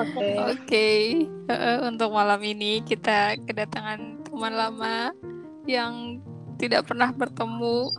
Oke. 0.00 0.28
Oke, 0.56 0.88
uh, 1.52 1.84
untuk 1.84 2.08
malam 2.16 2.40
ini 2.40 2.80
kita 2.80 3.36
kedatangan 3.44 4.24
teman 4.24 4.54
lama 4.56 5.12
yang 5.68 6.24
tidak 6.56 6.88
pernah 6.88 7.12
bertemu 7.12 7.92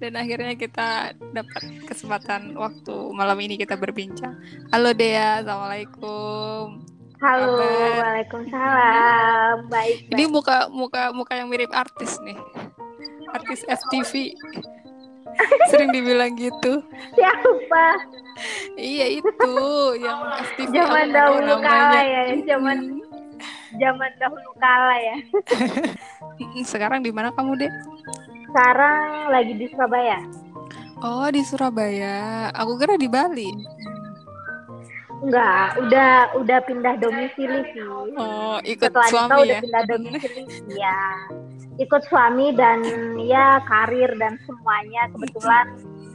dan 0.00 0.16
akhirnya 0.16 0.56
kita 0.56 1.12
dapat 1.36 1.62
kesempatan 1.84 2.56
waktu 2.56 2.96
malam 3.12 3.36
ini 3.44 3.60
kita 3.60 3.76
berbincang. 3.76 4.40
Halo 4.72 4.96
Dea, 4.96 5.44
assalamualaikum. 5.44 6.80
Halo, 7.20 7.56
Kabar? 7.60 7.92
waalaikumsalam. 8.00 9.54
Baik. 9.68 9.96
Ini 10.12 10.24
baik. 10.24 10.32
muka 10.32 10.56
muka 10.72 11.02
muka 11.12 11.32
yang 11.36 11.48
mirip 11.52 11.72
artis 11.72 12.20
nih, 12.24 12.36
artis 13.32 13.64
FTV. 13.68 14.32
Sering 15.70 15.90
dibilang 15.92 16.32
gitu. 16.36 16.82
Siapa? 17.14 17.86
Iya 18.74 19.06
itu 19.22 19.56
yang 20.02 20.18
FTV. 20.42 20.74
Zaman 20.74 21.06
dahulu 21.14 21.54
kala 21.62 22.00
ya, 22.02 22.22
zaman 22.42 22.98
zaman 23.78 24.10
dahulu 24.18 24.50
kala 24.58 24.94
ya. 24.98 25.16
Sekarang 26.66 27.06
di 27.06 27.14
mana 27.14 27.30
kamu 27.34 27.58
deh? 27.62 27.72
Sekarang 28.50 29.30
lagi 29.30 29.54
di 29.54 29.66
Surabaya. 29.70 30.18
Oh 31.02 31.26
di 31.30 31.42
Surabaya. 31.46 32.50
Aku 32.54 32.78
kira 32.78 32.98
di 32.98 33.06
Bali. 33.10 33.50
Enggak, 35.24 35.80
udah 35.80 36.36
udah 36.36 36.58
pindah 36.68 36.94
domisili 37.00 37.64
sih. 37.72 37.86
Oh 38.18 38.60
ikut 38.66 38.92
Setelah 38.92 39.08
suami 39.08 39.40
udah 39.46 39.56
ya? 39.56 39.60
pindah 39.62 39.82
domisili. 39.88 40.42
Ya. 40.74 41.00
Ikut 41.74 42.02
suami 42.06 42.54
dan 42.54 42.82
ya 43.18 43.58
karir 43.66 44.14
dan 44.14 44.38
semuanya 44.46 45.10
kebetulan 45.10 45.66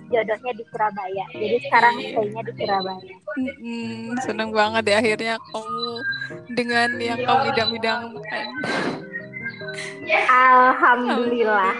jodohnya 0.10 0.52
di 0.58 0.64
Surabaya. 0.74 1.26
Jadi 1.36 1.58
sekarang 1.70 1.96
stay-nya 2.02 2.42
di 2.42 2.54
Surabaya. 2.58 3.14
Mm-mm, 3.38 4.18
seneng 4.26 4.50
banget 4.50 4.84
ya 4.90 4.98
akhirnya 5.00 5.36
kamu 5.54 5.90
dengan 6.58 6.90
yang 6.98 7.20
kamu 7.22 7.44
idam-idamkan. 7.54 8.46
Alhamdulillah. 10.30 11.76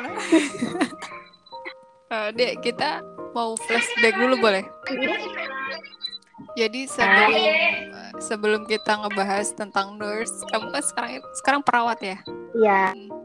Eh, 2.10 2.30
Dek, 2.34 2.66
kita 2.66 3.06
mau 3.38 3.54
flashback 3.54 4.18
dulu 4.18 4.36
boleh? 4.42 4.66
Jadi 6.58 6.90
sebelum 6.90 7.34
sebelum 8.18 8.62
kita 8.66 9.06
ngebahas 9.06 9.54
tentang 9.54 10.02
nurse, 10.02 10.34
kamu 10.50 10.74
kan 10.74 10.84
sekarang 10.84 11.12
sekarang 11.38 11.62
perawat 11.62 12.00
ya? 12.02 12.18
Iya. 12.58 12.84
Hmm, 12.98 13.19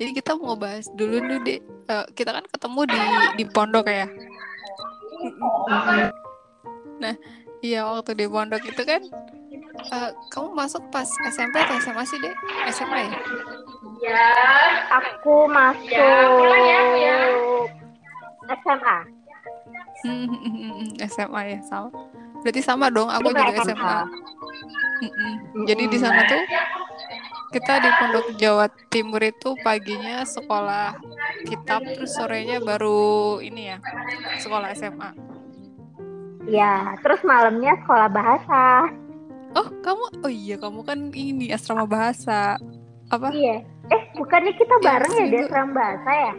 Jadi 0.00 0.16
kita 0.16 0.32
mau 0.40 0.56
bahas 0.56 0.88
dulu 0.96 1.20
nih, 1.20 1.38
Dek. 1.44 1.60
Eh, 1.92 2.06
kita 2.16 2.32
kan 2.32 2.44
ketemu 2.48 2.88
di 2.88 3.00
di 3.36 3.44
pondok 3.44 3.84
ya. 3.84 4.08
Nah, 7.04 7.14
iya 7.60 7.84
waktu 7.84 8.16
di 8.16 8.24
pondok 8.24 8.64
itu 8.64 8.80
kan 8.80 9.04
eh, 9.92 10.10
kamu 10.32 10.56
masuk 10.56 10.80
pas 10.88 11.04
SMP 11.04 11.60
atau 11.60 11.76
SMA 11.84 12.02
sih, 12.08 12.16
Dek? 12.16 12.32
SMA 12.72 13.12
ya? 13.12 13.12
Aku 14.88 15.44
masuk 15.52 16.48
SMA. 18.64 18.96
Hmm, 20.00 20.96
SMA 21.12 21.40
ya 21.44 21.58
sama. 21.68 21.92
Berarti 22.40 22.64
sama 22.64 22.88
dong, 22.88 23.12
aku 23.12 23.36
Juga 23.36 23.52
SMA. 23.52 23.76
SMA. 23.76 23.98
Mm-mm. 25.00 25.64
Jadi 25.68 25.84
di 25.92 25.98
sana 26.00 26.24
tuh 26.28 26.40
kita 27.50 27.72
di 27.76 27.90
Pondok 27.92 28.26
Jawa 28.36 28.66
Timur 28.86 29.20
itu 29.20 29.58
paginya 29.60 30.22
sekolah 30.22 30.94
kitab, 31.42 31.82
terus 31.84 32.14
sorenya 32.14 32.58
baru 32.58 33.38
ini 33.40 33.74
ya 33.74 33.78
sekolah 34.36 34.70
SMA. 34.72 35.10
Ya, 36.46 36.94
terus 37.00 37.20
malamnya 37.22 37.74
sekolah 37.80 38.08
bahasa. 38.08 38.90
Oh 39.50 39.66
kamu, 39.82 40.04
oh 40.22 40.30
iya 40.30 40.56
kamu 40.56 40.80
kan 40.82 40.98
ini 41.10 41.50
asrama 41.50 41.84
bahasa 41.84 42.54
apa? 43.08 43.28
Iya. 43.30 43.66
Eh, 43.90 44.02
bukannya 44.14 44.54
kita 44.54 44.74
Ya, 44.76 44.86
bareng 44.86 45.10
ya 45.10 45.18
di 45.18 45.22
seminggu. 45.26 45.46
asrama 45.46 45.72
bahasa 45.74 46.10
ya? 46.12 46.32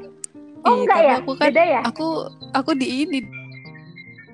Oh, 0.62 0.70
Iya, 0.70 0.80
enggak 0.80 1.00
ya? 1.02 1.14
Aku 1.18 1.32
kan, 1.36 1.48
Beda 1.50 1.64
ya? 1.66 1.82
aku 1.84 2.08
aku 2.54 2.72
di 2.74 2.88
ini 3.04 3.20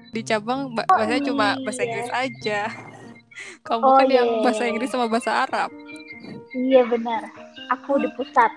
di 0.07 0.21
cabang 0.21 0.71
ba- 0.71 0.85
bahasanya 0.87 1.21
cuma 1.25 1.47
bahasa 1.57 1.81
iya. 1.81 1.87
Inggris 1.87 2.11
aja. 2.11 2.59
Kamu 3.67 3.83
Oh, 3.83 3.95
kan 3.95 4.05
iya, 4.05 4.17
yang 4.17 4.29
iya, 4.31 4.41
bahasa 4.41 4.63
iya. 4.63 4.69
Inggris 4.69 4.89
sama 4.89 5.05
bahasa 5.07 5.31
Arab. 5.41 5.69
Iya 6.53 6.81
benar. 6.87 7.21
Aku 7.75 7.99
di 7.99 8.07
pusat. 8.15 8.51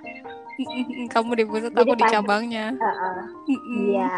Kamu 1.09 1.33
di 1.34 1.45
pusat, 1.49 1.73
Jadi 1.73 1.91
aku 1.91 1.95
di 1.97 2.05
cabangnya. 2.06 2.67
Heeh. 2.77 3.17
Mm-mm. 3.49 3.78
Iya. 3.91 4.12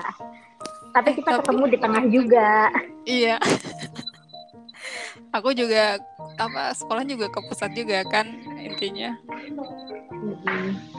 Tapi 0.92 1.10
kita 1.16 1.30
Tapi- 1.32 1.38
ketemu 1.40 1.64
di 1.70 1.78
tengah 1.78 2.04
juga. 2.10 2.48
Iya. 3.04 3.36
aku 5.32 5.56
juga 5.56 5.96
apa 6.36 6.76
sekolah 6.76 7.08
juga 7.08 7.32
ke 7.32 7.40
pusat 7.48 7.72
juga 7.72 8.04
kan 8.04 8.28
intinya. 8.60 9.16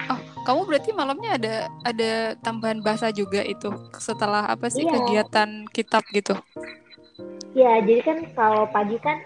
Oh, 0.10 0.20
kamu 0.44 0.62
berarti 0.68 0.90
malamnya 0.92 1.38
ada 1.38 1.56
ada 1.86 2.12
tambahan 2.42 2.82
bahasa 2.82 3.14
juga 3.14 3.46
itu 3.46 3.70
setelah 4.02 4.50
apa 4.50 4.68
sih 4.68 4.84
Iya. 4.84 4.94
kegiatan 4.98 5.50
kitab 5.70 6.02
gitu. 6.12 6.34
Ya, 7.54 7.78
jadi 7.86 8.02
kan 8.02 8.18
kalau 8.34 8.66
pagi 8.74 8.98
kan 8.98 9.22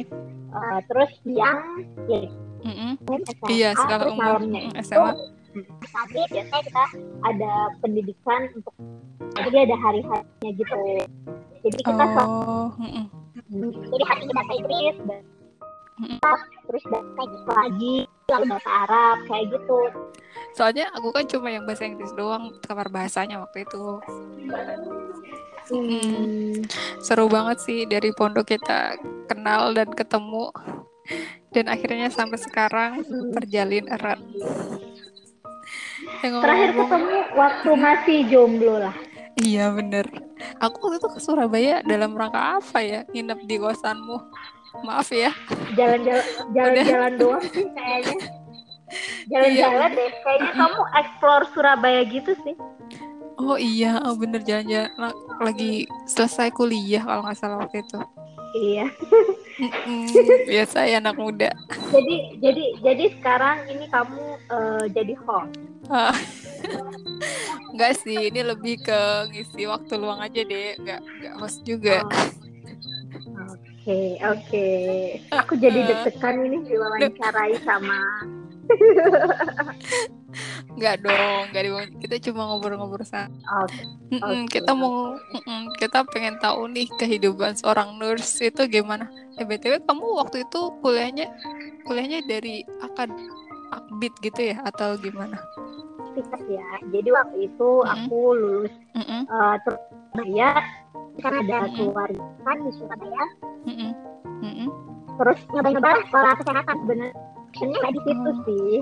eh, 0.00 0.78
terus 0.88 1.12
siang 1.20 1.60
ya 2.08 2.24
Mm-mm. 2.66 2.90
SMA, 3.22 3.46
Iya, 3.48 3.70
segala 3.72 4.02
terus 4.02 4.12
umur. 4.12 4.24
malamnya 4.36 4.60
Mm, 4.60 4.66
itu 4.66 4.82
SMA. 4.82 5.12
tapi 5.86 6.20
biasanya 6.28 6.60
kita 6.60 6.84
ada 7.24 7.52
pendidikan 7.80 8.40
untuk 8.52 8.74
jadi 9.38 9.58
ada 9.64 9.76
hari-harinya 9.78 10.50
gitu. 10.52 10.74
Jadi 11.62 11.78
kita 11.80 12.04
Oh, 12.18 12.68
mm-mm. 12.76 13.04
jadi 13.86 14.04
hari 14.04 14.20
ini 14.20 14.32
bahasa 14.32 14.52
Inggris, 14.52 14.96
Mm-mm. 15.96 16.18
bahasa, 16.20 16.44
terus 16.66 16.84
bahasa 16.86 17.20
gitu 17.24 17.48
lagi, 17.48 17.94
lalu 18.26 18.44
bahasa 18.48 18.70
Arab 18.82 19.16
kayak 19.24 19.44
gitu. 19.50 19.78
soalnya 20.52 20.88
aku 20.92 21.08
kan 21.10 21.24
cuma 21.26 21.48
yang 21.48 21.64
bahasa 21.64 21.84
Inggris 21.84 22.12
doang 22.12 22.48
kamar 22.62 22.88
bahasanya 22.88 23.40
waktu 23.40 23.62
itu. 23.62 24.00
Hmm. 25.66 26.62
Seru 26.98 27.26
banget 27.26 27.58
sih 27.58 27.84
dari 27.84 28.12
pondok 28.12 28.46
kita 28.48 28.94
kenal 29.26 29.72
dan 29.72 29.90
ketemu 29.90 30.48
dan 31.50 31.64
akhirnya 31.66 32.08
sampai 32.08 32.36
sekarang 32.36 33.02
terjalin 33.32 33.86
erat. 33.86 34.18
Eh, 36.16 36.30
Terakhir 36.30 36.70
ngomong-ngomong- 36.72 36.88
ketemu 37.02 37.16
waktu 37.34 37.70
masih 37.74 38.18
jomblo 38.26 38.74
lah. 38.78 38.94
Iya 39.36 39.68
bener. 39.70 40.06
Aku 40.58 40.76
waktu 40.80 40.96
itu 40.96 41.08
ke 41.08 41.20
Surabaya 41.20 41.80
dalam 41.82 42.12
rangka 42.12 42.56
apa 42.56 42.78
ya? 42.80 43.00
Nginep 43.06 43.40
di 43.44 43.56
kosanmu. 43.56 44.16
Maaf 44.82 45.08
ya. 45.10 45.32
Jalan-jalan 45.78 46.24
jalan-jalan 46.52 47.12
doang 47.16 47.44
sih 47.46 47.66
kayaknya. 47.66 48.16
Jalan-jalan 49.26 49.90
deh. 49.92 50.10
Kayaknya 50.22 50.50
kamu 50.54 50.80
explore 50.94 51.44
Surabaya 51.50 52.00
gitu 52.06 52.32
sih. 52.42 52.56
Oh 53.36 53.54
iya, 53.54 54.00
oh 54.00 54.16
bener 54.16 54.40
jalan-jalan 54.40 54.88
La- 54.96 55.18
lagi 55.42 55.84
selesai 56.06 56.48
kuliah 56.50 57.04
kalau 57.04 57.20
nggak 57.22 57.36
salah 57.36 57.60
waktu 57.60 57.82
itu. 57.82 58.00
Iya. 58.56 58.86
Biasa 60.46 60.84
ya 60.84 61.00
anak 61.00 61.16
muda. 61.16 61.50
Jadi 61.90 62.16
jadi 62.38 62.64
jadi 62.84 63.04
sekarang 63.16 63.64
ini 63.68 63.88
kamu 63.88 64.22
eh, 64.52 64.84
jadi 64.92 65.14
host. 65.24 65.56
Ah. 65.88 66.12
Enggak 67.70 67.92
sih, 68.00 68.28
ini 68.28 68.40
lebih 68.42 68.80
ke 68.82 68.98
ngisi 69.30 69.68
waktu 69.68 69.94
luang 69.96 70.18
aja 70.18 70.40
deh, 70.42 70.74
nggak 70.80 71.00
nggak 71.00 71.34
host 71.38 71.62
juga. 71.62 72.02
Oke 73.86 74.18
oke. 74.18 74.66
Aku 75.30 75.54
jadi 75.56 75.78
Eh. 75.78 75.86
deg-degan 75.86 76.36
ini 76.42 76.58
diwawancarai 76.66 77.54
sama. 77.62 78.00
Nggak 80.76 80.96
dong, 81.00 81.42
nggak 81.50 81.62
di 81.64 81.70
kita 82.04 82.16
cuma 82.30 82.44
ngobrol-ngobrol. 82.52 83.00
Oke. 83.64 83.82
Mm-mm, 84.12 84.44
Oke. 84.44 84.60
kita 84.60 84.72
mau 84.76 85.16
kita 85.80 86.04
pengen 86.12 86.36
tahu 86.38 86.68
nih 86.70 86.86
kehidupan 87.00 87.56
seorang 87.56 87.96
nurse 87.96 88.44
itu 88.44 88.68
gimana. 88.68 89.08
Eh 89.40 89.44
btw 89.48 89.80
kamu 89.82 90.04
waktu 90.20 90.44
itu 90.44 90.60
kuliahnya 90.84 91.26
kuliahnya 91.88 92.20
dari 92.28 92.62
akad 92.84 93.08
akbit 93.72 94.12
gitu 94.20 94.52
ya 94.52 94.60
atau 94.68 94.94
gimana? 95.00 95.40
Sikat 96.12 96.42
ya. 96.48 96.68
Jadi 96.92 97.08
waktu 97.12 97.36
itu 97.48 97.68
Mm-mm. 97.82 97.92
aku 97.96 98.18
lulus 98.36 98.74
Mm-mm, 98.94 99.22
eh, 99.26 99.54
terus 99.64 99.80
Surabaya 100.12 100.50
kan 101.24 101.32
ada 101.32 101.58
Mm-mm. 101.64 101.74
keluarga 101.76 102.24
kan 102.44 102.56
di 102.60 102.70
Surabaya. 102.76 103.24
mm-mm, 103.64 103.92
mm-mm. 104.44 104.68
Terus 105.16 105.38
nyoba-nyoba 105.48 105.90
sekolah 106.04 106.32
kesehatan 106.44 106.76
sebenarnya 107.52 107.78
nggak 107.78 107.92
di 107.92 108.00
situ 108.02 108.26
Oh. 108.26 108.36
sih. 108.42 108.72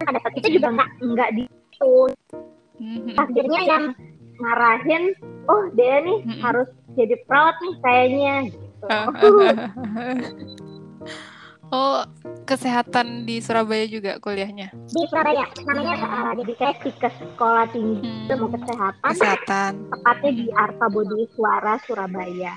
Pada 0.00 0.18
saat 0.18 0.34
itu 0.34 0.48
juga 0.56 0.68
nggak 0.72 0.88
nggak 1.02 1.30
di 1.32 1.42
situ. 1.46 1.94
Mm-mm. 2.80 3.12
Akhirnya 3.14 3.60
yang 3.62 3.84
ngarahin, 4.36 5.04
oh 5.46 5.62
dia 5.74 6.00
nih 6.00 6.18
harus 6.40 6.64
jadi 6.94 7.14
perawat 7.24 7.56
nih 7.60 7.74
kayaknya. 7.78 8.34
Gitu. 8.48 8.86
oh, 11.70 12.00
kesehatan 12.44 13.28
di 13.28 13.38
Surabaya 13.38 13.84
juga 13.84 14.16
kuliahnya. 14.18 14.72
Di 14.88 15.02
Surabaya 15.06 15.44
namanya 15.62 15.94
eh, 16.00 16.32
jadi 16.40 16.52
kayak 16.56 16.76
ke 16.96 17.08
sekolah 17.12 17.68
tinggi 17.68 18.00
Hmm, 18.00 18.30
ilmu 18.32 18.46
kesehatan 18.56 19.10
kesehatan. 19.12 19.72
tepatnya 19.92 20.30
di 20.32 20.46
Arta 20.50 20.86
Bodi 20.88 21.24
Suara 21.36 21.74
Surabaya. 21.84 22.56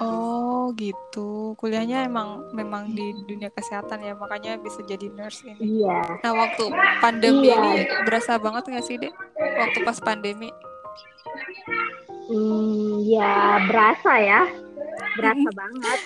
Oh 0.00 0.72
gitu, 0.74 1.52
kuliahnya 1.54 2.04
emang 2.04 2.48
memang 2.50 2.88
di 2.90 3.12
dunia 3.24 3.48
kesehatan 3.48 4.00
ya, 4.00 4.16
makanya 4.16 4.56
bisa 4.56 4.80
jadi 4.82 5.12
nurse 5.12 5.44
ini. 5.44 5.84
Iya. 5.84 6.24
Nah 6.24 6.32
waktu 6.32 6.64
pandemi 6.98 7.52
Iya. 7.52 7.56
ini 7.60 7.72
berasa 8.02 8.40
banget 8.40 8.64
nggak 8.64 8.86
sih 8.86 8.96
dek? 8.96 9.12
Waktu 9.36 9.78
pas 9.84 9.98
pandemi? 10.00 10.48
Hmm, 12.26 13.02
ya 13.04 13.60
berasa 13.66 14.12
ya, 14.18 14.40
berasa 15.18 15.48
banget. 15.60 16.00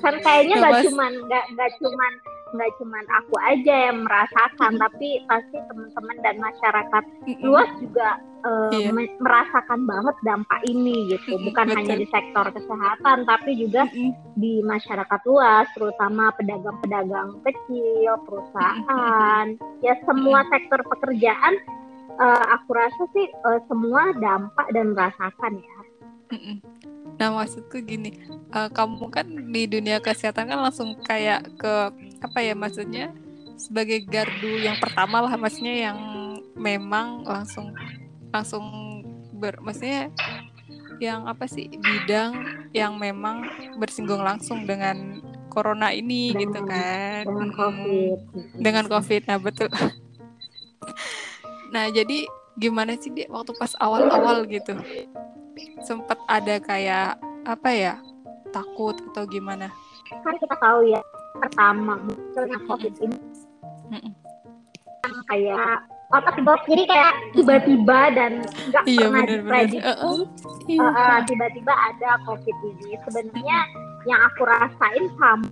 Kan 0.00 0.14
kayaknya 0.20 0.54
Ya, 0.54 0.60
nggak 0.60 0.82
cuman 0.90 1.12
nggak 1.28 1.70
cuman 1.78 2.12
nggak 2.54 2.70
cuman 2.78 3.04
aku 3.10 3.34
aja 3.42 3.74
yang 3.90 4.06
merasakan, 4.06 4.78
tapi 4.78 5.08
pasti 5.26 5.58
teman-teman 5.66 6.16
dan 6.22 6.36
masyarakat 6.38 7.04
luas 7.42 7.66
juga 7.82 8.08
eh, 8.44 8.76
Iya. 8.76 8.92
me- 8.92 9.16
merasakan 9.18 9.88
banget 9.88 10.16
dampak 10.20 10.60
ini 10.68 11.08
gitu. 11.10 11.40
Bukan 11.40 11.64
betul. 11.64 11.76
hanya 11.80 11.94
di 11.96 12.06
sektor 12.06 12.44
kesehatan, 12.48 13.24
tapi 13.24 13.56
juga 13.56 13.88
di 14.36 14.60
masyarakat 14.60 15.20
luas, 15.24 15.64
terutama 15.72 16.28
pedagang-pedagang 16.36 17.40
kecil, 17.40 18.20
perusahaan, 18.22 19.46
ya 19.80 19.94
semua 20.04 20.44
sektor 20.48 20.80
pekerjaan. 20.86 21.56
eh, 22.14 22.44
aku 22.54 22.70
rasa 22.70 23.02
sih 23.10 23.26
eh, 23.26 23.60
semua 23.66 24.14
dampak 24.14 24.70
dan 24.70 24.94
merasakan 24.94 25.58
ya. 25.58 25.78
Nah 27.14 27.30
maksudku 27.30 27.82
gini, 27.82 28.14
eh, 28.50 28.68
kamu 28.70 29.10
kan 29.10 29.26
di 29.50 29.66
dunia 29.66 29.98
kesehatan 29.98 30.46
kan 30.46 30.62
langsung 30.62 30.94
kayak 31.00 31.42
ke 31.58 31.74
apa 32.24 32.40
ya 32.40 32.56
maksudnya? 32.56 33.12
Sebagai 33.54 34.02
gardu 34.08 34.58
yang 34.58 34.80
pertama 34.80 35.22
lah 35.22 35.36
maksudnya 35.38 35.92
yang 35.92 35.98
memang 36.58 37.22
langsung 37.22 37.70
langsung 38.34 38.64
ber 39.36 39.62
maksudnya 39.62 40.10
yang 41.02 41.26
apa 41.26 41.46
sih 41.46 41.68
bidang 41.70 42.34
yang 42.74 42.98
memang 42.98 43.46
bersinggung 43.78 44.22
langsung 44.22 44.66
dengan 44.66 45.20
corona 45.50 45.94
ini 45.94 46.34
Dengan- 46.34 46.42
gitu 46.42 46.60
kan. 46.66 47.22
dengan. 47.30 47.50
COVID. 47.54 48.18
dengan 48.58 48.84
covid. 48.90 49.22
Nah 49.30 49.38
betul. 49.38 49.70
Nah 51.70 51.90
jadi 51.90 52.26
gimana 52.54 52.94
sih 52.98 53.10
dia 53.10 53.26
waktu 53.30 53.54
pas 53.54 53.74
awal-awal 53.78 54.46
gitu? 54.46 54.74
Sempat 55.82 56.18
ada 56.26 56.58
kayak 56.58 57.18
apa 57.46 57.70
ya 57.70 57.94
takut 58.50 58.94
atau 59.10 59.26
gimana? 59.26 59.70
Kan 60.22 60.38
kita 60.38 60.54
tahu 60.58 60.86
ya, 60.86 61.00
pertama 61.34 61.98
munculnya 61.98 62.58
COVID 62.70 62.94
ini 63.02 63.18
kayak 65.28 65.84
otak 66.14 66.34
tiba 66.38 66.52
jadi 66.68 66.82
kayak 66.86 67.12
tiba-tiba 67.34 68.00
dan 68.14 68.32
nggak 68.70 68.82
iya 68.86 69.06
pernah 69.08 69.24
diprediksi. 69.26 69.78
Uh, 69.82 70.84
uh, 70.84 71.18
tiba-tiba 71.26 71.74
ada 71.74 72.10
COVID 72.28 72.56
ini. 72.70 72.94
Sebenarnya 73.02 73.58
yang 74.04 74.20
aku 74.30 74.42
rasain 74.46 75.04
sama 75.18 75.48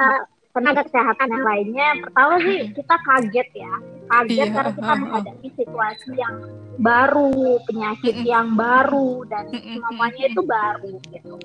uh, 0.00 0.20
tenaga 0.56 0.82
kesehatan 0.90 1.28
yang 1.30 1.44
lainnya. 1.44 1.88
Pertama 2.02 2.34
sih 2.42 2.58
kita 2.74 2.94
kaget 3.04 3.48
ya, 3.54 3.72
kaget 4.10 4.48
Iya, 4.48 4.54
karena 4.54 4.70
kita 4.74 4.82
uh, 4.82 4.90
uh. 4.90 4.98
menghadapi 4.98 5.48
situasi 5.54 6.10
yang 6.18 6.34
baru, 6.78 7.58
penyakit 7.68 8.16
yang 8.26 8.46
baru 8.58 9.22
dan 9.30 9.44
semuanya 9.54 10.24
itu 10.26 10.42
baru 10.42 10.92
gitu. 11.14 11.36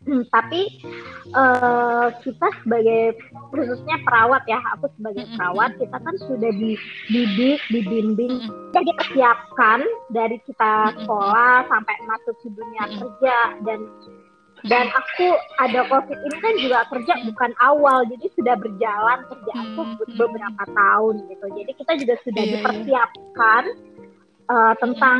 Hmm, 0.00 0.24
tapi 0.32 0.80
eh, 1.28 2.06
kita 2.24 2.48
sebagai 2.64 3.20
khususnya 3.52 4.00
perawat 4.00 4.40
ya, 4.48 4.56
aku 4.72 4.88
sebagai 4.96 5.28
perawat 5.36 5.76
kita 5.76 5.96
kan 6.00 6.14
sudah 6.24 6.50
dididik, 6.56 7.60
dibimbing, 7.68 8.40
sudah 8.72 8.80
dipersiapkan 8.80 9.84
dari 10.08 10.40
kita 10.48 10.96
sekolah 11.04 11.68
sampai 11.68 11.96
masuk 12.08 12.32
ke 12.40 12.48
dunia 12.48 12.84
kerja 12.96 13.36
dan 13.68 13.80
dan 14.68 14.92
aku 14.92 15.36
ada 15.56 15.88
covid 15.88 16.16
ini 16.20 16.36
kan 16.36 16.54
juga 16.60 16.78
kerja 16.92 17.14
bukan 17.32 17.52
awal 17.64 18.04
jadi 18.08 18.28
sudah 18.36 18.56
berjalan 18.60 19.18
kerjaanku 19.28 19.82
Mm-mm. 19.84 20.16
beberapa 20.16 20.64
tahun 20.64 21.14
gitu. 21.28 21.46
Jadi 21.60 21.72
kita 21.76 21.92
juga 21.96 22.14
sudah 22.24 22.44
Iya, 22.44 22.48
iya. 22.48 22.56
dipersiapkan 22.56 23.62
eh, 24.48 24.74
tentang 24.80 25.18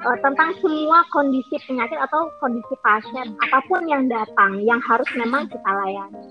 eh, 0.00 0.18
tentang 0.24 0.50
semua 0.64 1.04
kondisi 1.12 1.56
penyakit 1.68 1.98
atau 2.00 2.32
kondisi 2.40 2.74
pasien 2.80 3.36
apa 3.40 3.58
pun 3.68 3.84
yang 3.84 4.08
datang 4.08 4.60
yang 4.64 4.80
harus 4.84 5.06
memang 5.16 5.46
kita 5.48 5.70
layani. 5.70 6.24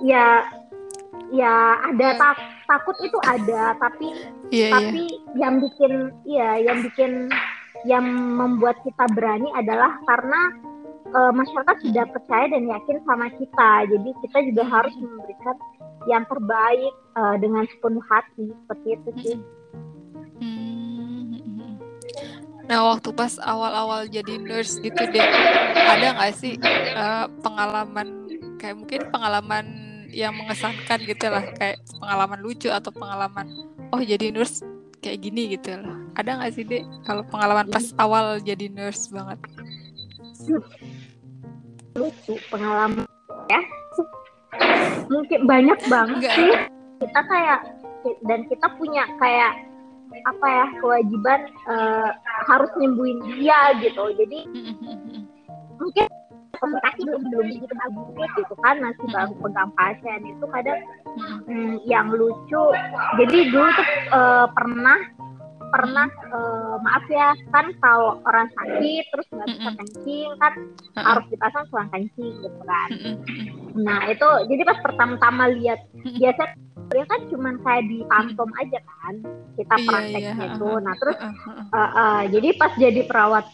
Ya 0.00 0.46
ya 1.30 1.78
ada 1.86 2.08
tak- 2.18 2.46
takut 2.66 2.96
itu 3.06 3.18
ada 3.22 3.78
tapi 3.78 4.08
iya 4.50 4.66
iya. 4.66 4.74
tapi 4.74 5.04
yang 5.38 5.62
bikin 5.62 5.92
iya 6.26 6.58
yang 6.58 6.82
bikin 6.82 7.30
yang 7.86 8.02
membuat 8.34 8.82
kita 8.82 9.06
berani 9.14 9.46
adalah 9.54 9.94
karena 10.06 10.40
eh, 11.10 11.32
masyarakat 11.34 11.76
sudah 11.86 12.04
percaya 12.10 12.46
dan 12.50 12.70
yakin 12.70 12.98
sama 13.06 13.26
kita. 13.34 13.70
Jadi 13.90 14.10
kita 14.26 14.38
juga 14.50 14.62
harus 14.66 14.94
memberikan 14.98 15.56
yang 16.08 16.24
terbaik 16.26 16.94
eh, 17.18 17.36
dengan 17.42 17.64
sepenuh 17.66 18.04
hati 18.06 18.46
seperti 18.50 18.88
itu 18.94 19.10
sih 19.22 19.38
Nah 22.70 22.78
waktu 22.94 23.10
pas 23.10 23.34
awal-awal 23.42 24.06
jadi 24.06 24.38
nurse 24.38 24.78
gitu 24.78 25.02
deh, 25.10 25.26
ada 25.74 26.14
nggak 26.14 26.32
sih 26.38 26.54
eh, 26.62 27.26
pengalaman 27.42 28.30
kayak 28.62 28.78
mungkin 28.78 29.00
pengalaman 29.10 29.66
yang 30.10 30.34
mengesankan 30.38 31.02
gitu 31.02 31.26
lah, 31.26 31.42
kayak 31.58 31.82
pengalaman 31.98 32.38
lucu 32.38 32.70
atau 32.70 32.94
pengalaman 32.94 33.46
oh 33.90 33.98
jadi 33.98 34.30
nurse 34.30 34.62
kayak 35.02 35.18
gini 35.26 35.58
gitu 35.58 35.74
loh. 35.82 35.98
Ada 36.14 36.38
nggak 36.38 36.52
sih 36.54 36.62
deh 36.62 36.86
kalau 37.02 37.26
pengalaman 37.26 37.66
pas 37.66 37.90
awal 37.98 38.38
jadi 38.38 38.70
nurse 38.70 39.10
banget? 39.10 39.38
lucu 41.98 42.34
pengalaman 42.48 43.04
ya 43.50 43.60
mungkin 45.10 45.40
banyak 45.44 45.78
banget 45.90 46.16
Enggak. 46.22 46.36
sih 46.38 46.52
kita 47.02 47.20
kayak 47.26 47.60
dan 48.24 48.40
kita 48.48 48.66
punya 48.78 49.04
kayak 49.18 49.52
apa 50.26 50.46
ya 50.46 50.66
kewajiban 50.80 51.40
eh, 51.68 52.10
harus 52.48 52.70
nyembuhin 52.76 53.18
dia 53.36 53.76
gitu. 53.80 54.04
Jadi 54.16 54.38
mungkin 55.80 56.06
komunikasi 56.60 57.00
belum 57.08 57.22
belum 57.32 57.46
begitu 57.48 57.74
bagus 57.74 58.30
gitu 58.36 58.54
kan 58.60 58.76
masih 58.84 59.06
baru 59.08 59.32
pegang 59.40 59.72
pasien 59.74 60.20
itu 60.28 60.44
kadang 60.52 60.80
hmm, 61.48 61.74
yang 61.88 62.12
lucu. 62.12 62.64
Jadi 63.16 63.38
dulu 63.48 63.68
tuh 63.72 63.88
eh, 64.12 64.46
pernah 64.52 64.98
pernah 65.70 66.08
eh, 66.10 66.74
maaf 66.82 67.04
ya 67.06 67.30
kan 67.54 67.70
kalau 67.78 68.18
orang 68.26 68.50
sakit 68.58 69.04
terus 69.14 69.26
nggak 69.30 69.48
bisa 69.54 69.70
kencing 69.78 70.30
kan 70.42 70.52
harus 70.98 71.24
dipasang 71.30 71.64
selang 71.70 71.90
kencing 71.94 72.34
gitu 72.42 72.60
kan. 72.66 72.88
Nah 73.78 74.00
itu 74.10 74.28
jadi 74.50 74.62
pas 74.66 74.78
pertama-tama 74.82 75.54
lihat 75.56 75.80
biasa 76.18 76.42
dia 76.90 77.04
kan 77.06 77.20
cuman 77.30 77.54
kayak 77.62 77.84
di 77.86 77.98
pantom 78.10 78.50
aja 78.58 78.78
kan 78.82 79.14
kita 79.54 79.74
Iya, 79.78 79.86
praktek 79.86 80.22
iya, 80.22 80.34
gitu 80.34 80.66
ha-ha. 80.66 80.84
nah 80.84 80.94
terus. 80.98 81.16
Uh, 81.70 81.80
uh, 81.80 82.20
jadi 82.26 82.48
pas 82.58 82.72
jadi 82.74 83.00
perawat 83.06 83.46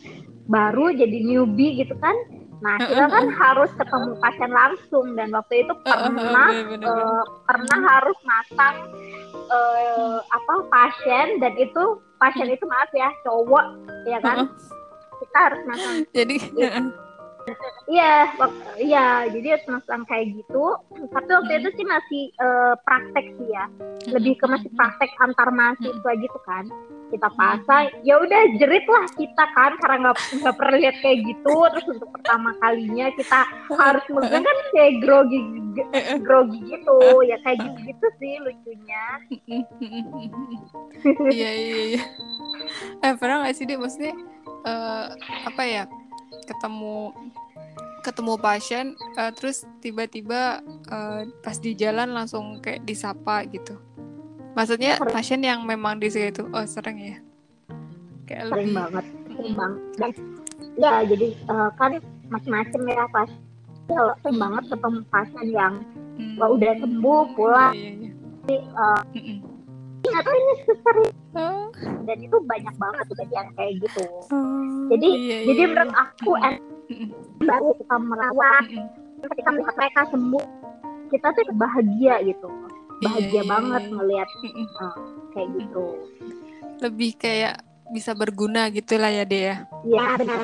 baru 0.49 0.95
jadi 0.97 1.19
newbie 1.21 1.77
gitu 1.85 1.93
kan 2.01 2.17
nah 2.57 2.81
kita 2.81 3.05
kan 3.13 3.29
harus 3.29 3.69
ketemu 3.77 4.17
pasien 4.17 4.49
langsung. 4.49 5.07
Dan 5.13 5.29
waktu 5.37 5.69
itu 5.69 5.73
pernah 5.85 6.49
uh, 6.81 7.25
pernah 7.45 7.79
harus 7.85 8.17
masang 8.25 8.77
uh, 9.53 10.25
apa 10.25 10.55
pasien. 10.73 11.37
Dan 11.37 11.53
itu 11.61 12.01
pasien 12.17 12.49
itu 12.49 12.65
maaf 12.65 12.89
ya 12.97 13.13
cowok 13.29 13.67
ya 14.09 14.19
kan? 14.25 14.49
Kita 15.21 15.39
harus 15.53 15.61
masang 15.69 15.95
Jadi 16.17 16.37
iya 17.87 18.27
iya 18.77 19.07
jadi 19.31 19.57
harus 19.57 19.67
masang 19.71 20.03
kayak 20.11 20.35
gitu. 20.35 20.65
Tapi 21.15 21.31
waktu 21.31 21.53
itu 21.63 21.69
sih 21.79 21.87
masih 21.87 22.23
uh, 22.43 22.75
praktek 22.83 23.27
sih 23.39 23.49
ya. 23.55 23.65
Lebih 24.11 24.39
ke 24.43 24.47
masih 24.51 24.71
praktek 24.75 25.11
antar 25.23 25.49
mahasiswa 25.55 26.13
gitu 26.19 26.39
kan. 26.43 26.67
Kita 27.07 27.31
pasang 27.39 27.87
ya 28.03 28.19
udah 28.19 28.43
jerit 28.59 28.83
lah 28.91 29.07
kita 29.15 29.45
kan 29.55 29.73
karena 29.79 29.97
nggak 30.11 30.17
nggak 30.43 30.57
pernah 30.59 30.77
lihat 30.83 30.97
kayak 31.01 31.19
gitu. 31.23 31.55
Terus 31.71 31.87
untuk 31.95 32.09
pertama 32.11 32.51
kalinya 32.59 33.07
kita 33.15 33.41
harus 33.71 34.05
megang 34.15 34.43
kan 34.43 34.59
kayak 34.75 34.95
grogi 35.07 35.41
grogi 36.27 36.59
gitu. 36.67 36.99
Ya 37.23 37.39
kayak 37.47 37.63
gitu 37.63 37.79
gitu 37.95 38.07
sih 38.19 38.35
lucunya. 38.43 39.05
Iya 41.31 41.51
iya 41.55 41.79
iya. 41.95 42.03
Eh 43.07 43.15
pernah 43.15 43.47
nggak 43.47 43.55
sih 43.55 43.65
dia 43.69 43.79
maksudnya 43.79 44.15
eh, 44.67 45.07
apa 45.47 45.63
ya 45.63 45.85
ketemu 46.47 47.11
ketemu 48.01 48.33
pasien 48.39 48.87
eh, 49.19 49.33
terus 49.35 49.67
tiba-tiba 49.83 50.63
eh, 50.87 51.21
pas 51.43 51.57
di 51.59 51.75
jalan 51.75 52.15
langsung 52.15 52.63
kayak 52.63 52.87
disapa 52.87 53.43
gitu 53.51 53.75
maksudnya 54.55 54.97
Sering. 54.97 55.13
pasien 55.13 55.41
yang 55.43 55.61
memang 55.67 55.99
di 55.99 56.09
situ 56.09 56.47
oh 56.49 56.65
sering 56.65 56.97
ya 56.97 57.17
kayak 58.25 58.49
sering 58.49 58.71
lebih 58.71 58.79
banget 58.79 59.05
sering 59.29 59.55
banget 59.55 59.83
dan 59.99 60.11
ya 60.79 60.93
jadi 61.05 61.27
eh, 61.35 61.71
kan 61.77 61.91
macam-macam 62.27 62.81
ya 62.87 63.05
pas 63.11 63.31
ya, 63.87 64.03
sering 64.23 64.39
banget 64.39 64.65
ketemu 64.71 65.01
pasien 65.11 65.47
yang 65.53 65.75
Hmm, 66.17 66.41
udah 66.41 66.73
sembuh, 66.81 67.37
pulang. 67.37 67.77
iya, 67.77 67.93
iya, 67.93 68.13
iya. 68.49 68.57
eh, 68.57 69.01
Mm-mm. 69.13 69.37
Nggak 70.13 70.25
tahu 70.25 70.37
ini 70.37 70.55
suster 70.65 70.97
oh. 71.37 71.67
dan 72.07 72.19
itu 72.21 72.37
banyak 72.45 72.75
banget 72.77 73.05
kejadian 73.15 73.47
kayak 73.55 73.73
gitu. 73.83 74.05
Oh, 74.31 74.87
jadi 74.93 75.09
iya, 75.15 75.39
jadi 75.51 75.63
iya. 75.63 75.71
menurut 75.71 75.95
aku 75.95 76.31
mm. 76.37 77.09
baru 77.45 77.71
kita 77.81 77.97
merawat 77.99 78.65
ketika 79.27 79.49
melihat 79.53 79.75
mereka 79.75 80.01
sembuh 80.13 80.45
kita 81.11 81.27
tuh 81.33 81.45
bahagia 81.57 82.15
gitu. 82.27 82.49
Bahagia 83.05 83.43
iya, 83.45 83.51
banget 83.51 83.83
iya. 83.85 83.93
ngelihat 83.93 84.29
uh, 84.81 84.97
kayak 85.37 85.49
gitu. 85.61 85.85
Lebih 86.81 87.11
kayak 87.21 87.55
bisa 87.95 88.13
berguna 88.19 88.67
gitulah 88.73 89.13
ya 89.13 89.23
deh 89.23 89.43
ya? 89.53 89.57
Iya 89.87 90.05
benar. 90.19 90.39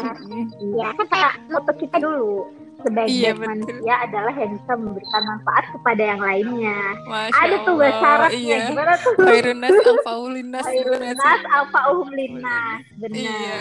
Iya 0.60 0.86
kan 0.94 1.06
kayak 1.10 1.32
moto 1.50 1.72
kita 1.74 1.96
dulu 1.98 2.46
sebagai 2.82 3.10
iya, 3.10 3.32
manusia 3.34 3.94
adalah 4.02 4.34
yang 4.34 4.52
bisa 4.58 4.72
memberikan 4.76 5.22
manfaat 5.24 5.64
kepada 5.72 6.02
yang 6.02 6.20
lainnya. 6.20 6.78
Masya 7.06 7.40
Ada 7.42 7.56
tuh 7.64 7.74
bahasa 7.78 7.98
syaratnya 7.98 8.38
iya. 8.38 8.66
gimana 8.68 8.94
tuh? 8.98 9.14
Khairunas 9.18 9.76
alfaulinas. 9.86 10.64
Khairunas 10.66 11.18
alfaulinas. 11.48 12.80
Benar. 12.98 13.16
Iya. 13.16 13.58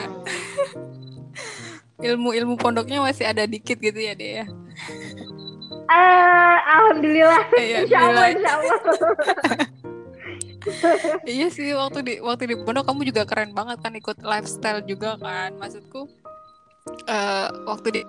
Ilmu-ilmu 2.01 2.57
pondoknya 2.57 2.99
masih 3.05 3.29
ada 3.29 3.45
dikit 3.45 3.77
gitu 3.77 3.99
ya 4.01 4.13
deh 4.17 4.31
ya. 4.41 4.45
Uh, 5.91 6.57
alhamdulillah. 6.65 7.43
Iya, 7.55 7.77
insya 7.85 7.99
Allah, 8.09 8.25
insya 8.33 8.51
Allah. 8.57 8.79
iya 11.29 11.47
sih 11.49 11.73
waktu 11.73 11.99
di 12.05 12.13
waktu 12.21 12.53
di 12.53 12.55
pondok 12.61 12.85
kamu 12.85 13.09
juga 13.09 13.25
keren 13.25 13.51
banget 13.57 13.81
kan 13.81 13.93
ikut 13.97 14.21
lifestyle 14.21 14.81
juga 14.85 15.17
kan 15.17 15.57
maksudku 15.57 16.05
uh, 17.09 17.47
waktu 17.65 17.87
di 17.89 18.01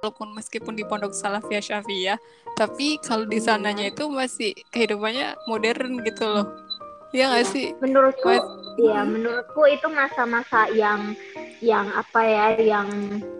walaupun 0.00 0.32
meskipun 0.36 0.76
di 0.76 0.84
pondok 0.84 1.12
Salafiyah 1.16 1.64
Syafiyah 1.64 2.18
tapi 2.56 2.96
kalau 3.00 3.24
di 3.28 3.40
sananya 3.40 3.88
itu 3.88 4.08
masih 4.08 4.52
kehidupannya 4.72 5.36
modern 5.48 6.04
gitu 6.04 6.24
loh 6.26 6.46
Iya 7.14 7.32
gak 7.32 7.48
sih? 7.54 7.70
Menurutku, 7.78 8.28
iya 8.82 9.06
menurutku 9.06 9.62
itu 9.70 9.86
masa-masa 9.88 10.66
yang 10.74 11.14
yang 11.62 11.86
apa 11.94 12.20
ya, 12.20 12.46
yang 12.58 12.90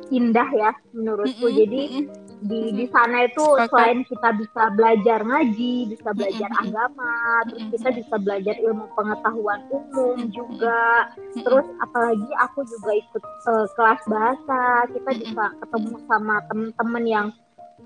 indah 0.08 0.48
ya 0.54 0.70
menurutku. 0.94 1.50
Mm 1.50 1.52
-mm, 1.52 1.58
Jadi 1.60 1.82
mm 1.82 1.92
-mm 2.06 2.25
di 2.44 2.74
di 2.76 2.84
sana 2.92 3.24
itu 3.24 3.44
selain 3.72 4.04
kita 4.04 4.28
bisa 4.36 4.62
belajar 4.76 5.24
ngaji, 5.24 5.88
bisa 5.88 6.12
belajar 6.12 6.50
agama, 6.60 7.16
terus 7.48 7.64
kita 7.72 7.88
bisa 7.96 8.14
belajar 8.20 8.54
ilmu 8.60 8.84
pengetahuan 8.92 9.60
umum 9.72 10.16
juga. 10.28 11.08
Terus 11.32 11.66
apalagi 11.80 12.30
aku 12.44 12.60
juga 12.68 12.90
ikut 12.92 13.24
uh, 13.24 13.66
kelas 13.72 14.02
bahasa, 14.04 14.62
kita 14.92 15.10
bisa 15.16 15.44
ketemu 15.64 15.94
sama 16.04 16.36
teman-teman 16.52 17.04
yang 17.08 17.26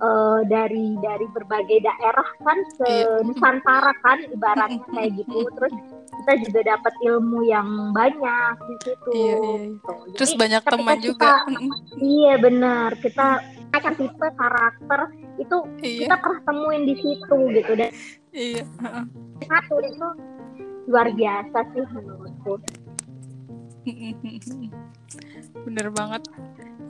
uh, 0.02 0.40
dari 0.50 0.99
dari 0.99 1.26
berbagai 1.30 1.78
daerah 1.87 2.28
kan 2.42 2.59
ke 2.80 2.90
iya. 2.90 3.23
Nusantara 3.23 3.92
kan 4.02 4.19
ibaratnya 4.35 4.83
kayak 4.90 5.11
gitu. 5.14 5.47
Terus 5.47 5.75
kita 6.21 6.33
juga 6.49 6.61
dapat 6.76 6.95
ilmu 7.07 7.38
yang 7.47 7.69
banyak 7.95 8.54
di 8.66 8.76
situ. 8.83 9.11
Iya, 9.14 9.21
iya. 9.23 9.37
iya. 9.38 9.57
Gitu. 9.71 9.95
Terus 10.19 10.33
Jadi, 10.35 10.40
banyak 10.42 10.62
teman 10.66 10.97
kita, 10.99 11.07
juga. 11.07 11.33
Iya 12.00 12.35
benar. 12.42 12.90
Kita 12.99 13.28
macam 13.70 13.92
tipe 13.94 14.26
karakter 14.34 15.00
itu 15.38 15.56
iya. 15.80 16.06
kita 16.06 16.16
pernah 16.18 16.40
temuin 16.44 16.82
di 16.84 16.94
situ 16.98 17.36
gitu. 17.54 17.72
Dan 17.78 17.90
iya. 18.34 18.62
satu 19.46 19.74
itu 19.82 20.08
luar 20.90 21.08
biasa 21.14 21.58
sih 21.70 21.84
menurutku. 21.94 22.54
Bener 25.66 25.86
banget. 25.94 26.22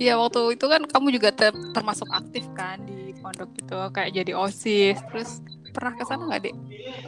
Ya 0.00 0.16
waktu 0.16 0.56
itu 0.56 0.64
kan 0.64 0.82
kamu 0.88 1.20
juga 1.20 1.28
ter 1.36 1.52
termasuk 1.76 2.08
aktif 2.08 2.48
kan 2.56 2.80
di 2.88 3.12
pondok 3.20 3.52
itu 3.60 3.78
kayak 3.92 4.10
jadi 4.16 4.32
osis. 4.32 4.96
Terus 5.12 5.44
pernah 5.70 5.92
ke 5.94 6.02
sana 6.08 6.26
nggak 6.26 6.42
dek 6.48 6.56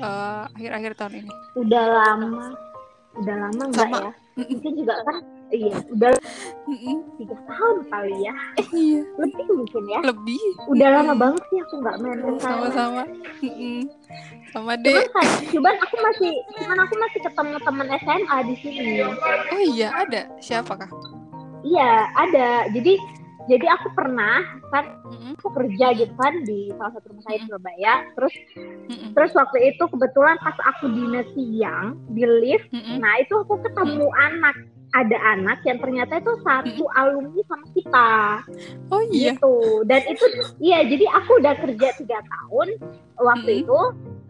uh, 0.04 0.44
akhir-akhir 0.52 0.92
tahun 1.00 1.14
ini? 1.24 1.32
Udah 1.56 1.84
lama. 1.88 2.52
Udah 3.16 3.34
lama 3.48 3.62
nggak 3.72 3.88
ya? 3.88 4.12
Mungkin 4.36 4.72
juga 4.76 4.94
kan 5.08 5.16
iya 5.52 5.76
udah 5.92 6.12
tiga 7.20 7.36
tahun 7.44 7.76
kali 7.92 8.16
ya. 8.24 8.34
Iya. 8.72 9.00
Lebih 9.20 9.46
mungkin 9.52 9.82
ya. 9.92 10.00
Lebih. 10.00 10.42
Udah 10.72 10.88
lama 11.00 11.14
banget 11.14 11.42
sih 11.52 11.58
aku 11.60 11.74
nggak 11.84 11.96
main 12.00 12.18
sama-sama. 12.40 13.02
Sama 14.52 14.72
deh. 14.80 14.96
Cuman, 14.96 15.24
cuman 15.52 15.74
aku 15.80 15.96
masih 16.00 16.32
cuman 16.60 16.78
aku 16.84 16.94
masih 16.96 17.20
ketemu 17.20 17.56
teman 17.60 17.88
SMA 18.00 18.36
di 18.48 18.54
sini. 18.64 18.92
Oh 19.52 19.62
iya 19.62 19.88
ada. 19.92 20.22
Siapa 20.40 20.72
kah 20.76 20.90
iya 21.62 22.08
ada. 22.16 22.66
Jadi 22.72 22.98
jadi 23.50 23.66
aku 23.74 23.88
pernah 23.98 24.44
kan 24.70 24.84
mm-hmm. 25.02 25.32
aku 25.38 25.48
kerja 25.54 25.86
gitu 25.98 26.14
kan 26.14 26.34
di 26.46 26.70
salah 26.78 26.92
satu 26.94 27.06
rumah 27.10 27.24
sakit. 27.26 27.40
Surabaya 27.48 27.94
terus 28.14 28.34
mm-hmm. 28.54 29.10
terus 29.14 29.32
waktu 29.34 29.58
itu 29.74 29.84
kebetulan 29.90 30.36
pas 30.42 30.56
aku 30.74 30.84
dinas 30.92 31.28
siang 31.34 31.98
di 32.14 32.24
lift 32.26 32.68
mm-hmm. 32.70 32.96
nah 33.02 33.12
itu 33.18 33.34
aku 33.34 33.58
ketemu 33.62 34.06
mm-hmm. 34.06 34.26
anak 34.30 34.56
ada 34.92 35.16
anak 35.36 35.64
yang 35.64 35.80
ternyata 35.80 36.20
itu 36.20 36.32
satu 36.44 36.84
alumni 36.92 37.40
sama 37.48 37.66
kita. 37.72 38.10
Oh 38.92 39.00
iya. 39.08 39.32
Gitu. 39.32 39.88
Dan 39.88 40.00
itu 40.04 40.24
iya 40.60 40.84
jadi 40.84 41.08
aku 41.16 41.40
udah 41.40 41.54
kerja 41.64 41.88
tiga 41.96 42.20
tahun 42.20 42.76
waktu 43.16 43.64
itu. 43.64 43.80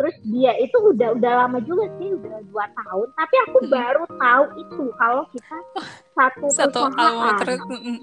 Terus 0.02 0.16
dia 0.26 0.52
itu 0.58 0.74
udah 0.74 1.14
udah 1.14 1.32
lama 1.46 1.62
juga 1.62 1.86
sih 2.02 2.10
udah 2.10 2.42
dua 2.50 2.66
tahun. 2.74 3.06
Tapi 3.14 3.34
aku 3.46 3.58
mm 3.62 3.62
-hmm. 3.62 3.74
baru 3.78 4.04
tahu 4.18 4.44
itu 4.58 4.84
kalau 4.98 5.22
kita 5.30 5.56
satu 6.18 6.46
satu 6.50 6.78
alma 6.90 7.30
mater 7.30 7.46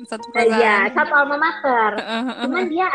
satu 0.07 0.25
perusahaan. 0.31 0.55
Iya 0.55 0.77
satu 0.95 1.11
alma 1.11 1.35
mater. 1.35 1.91
Cuman 2.47 2.63
dia 2.71 2.87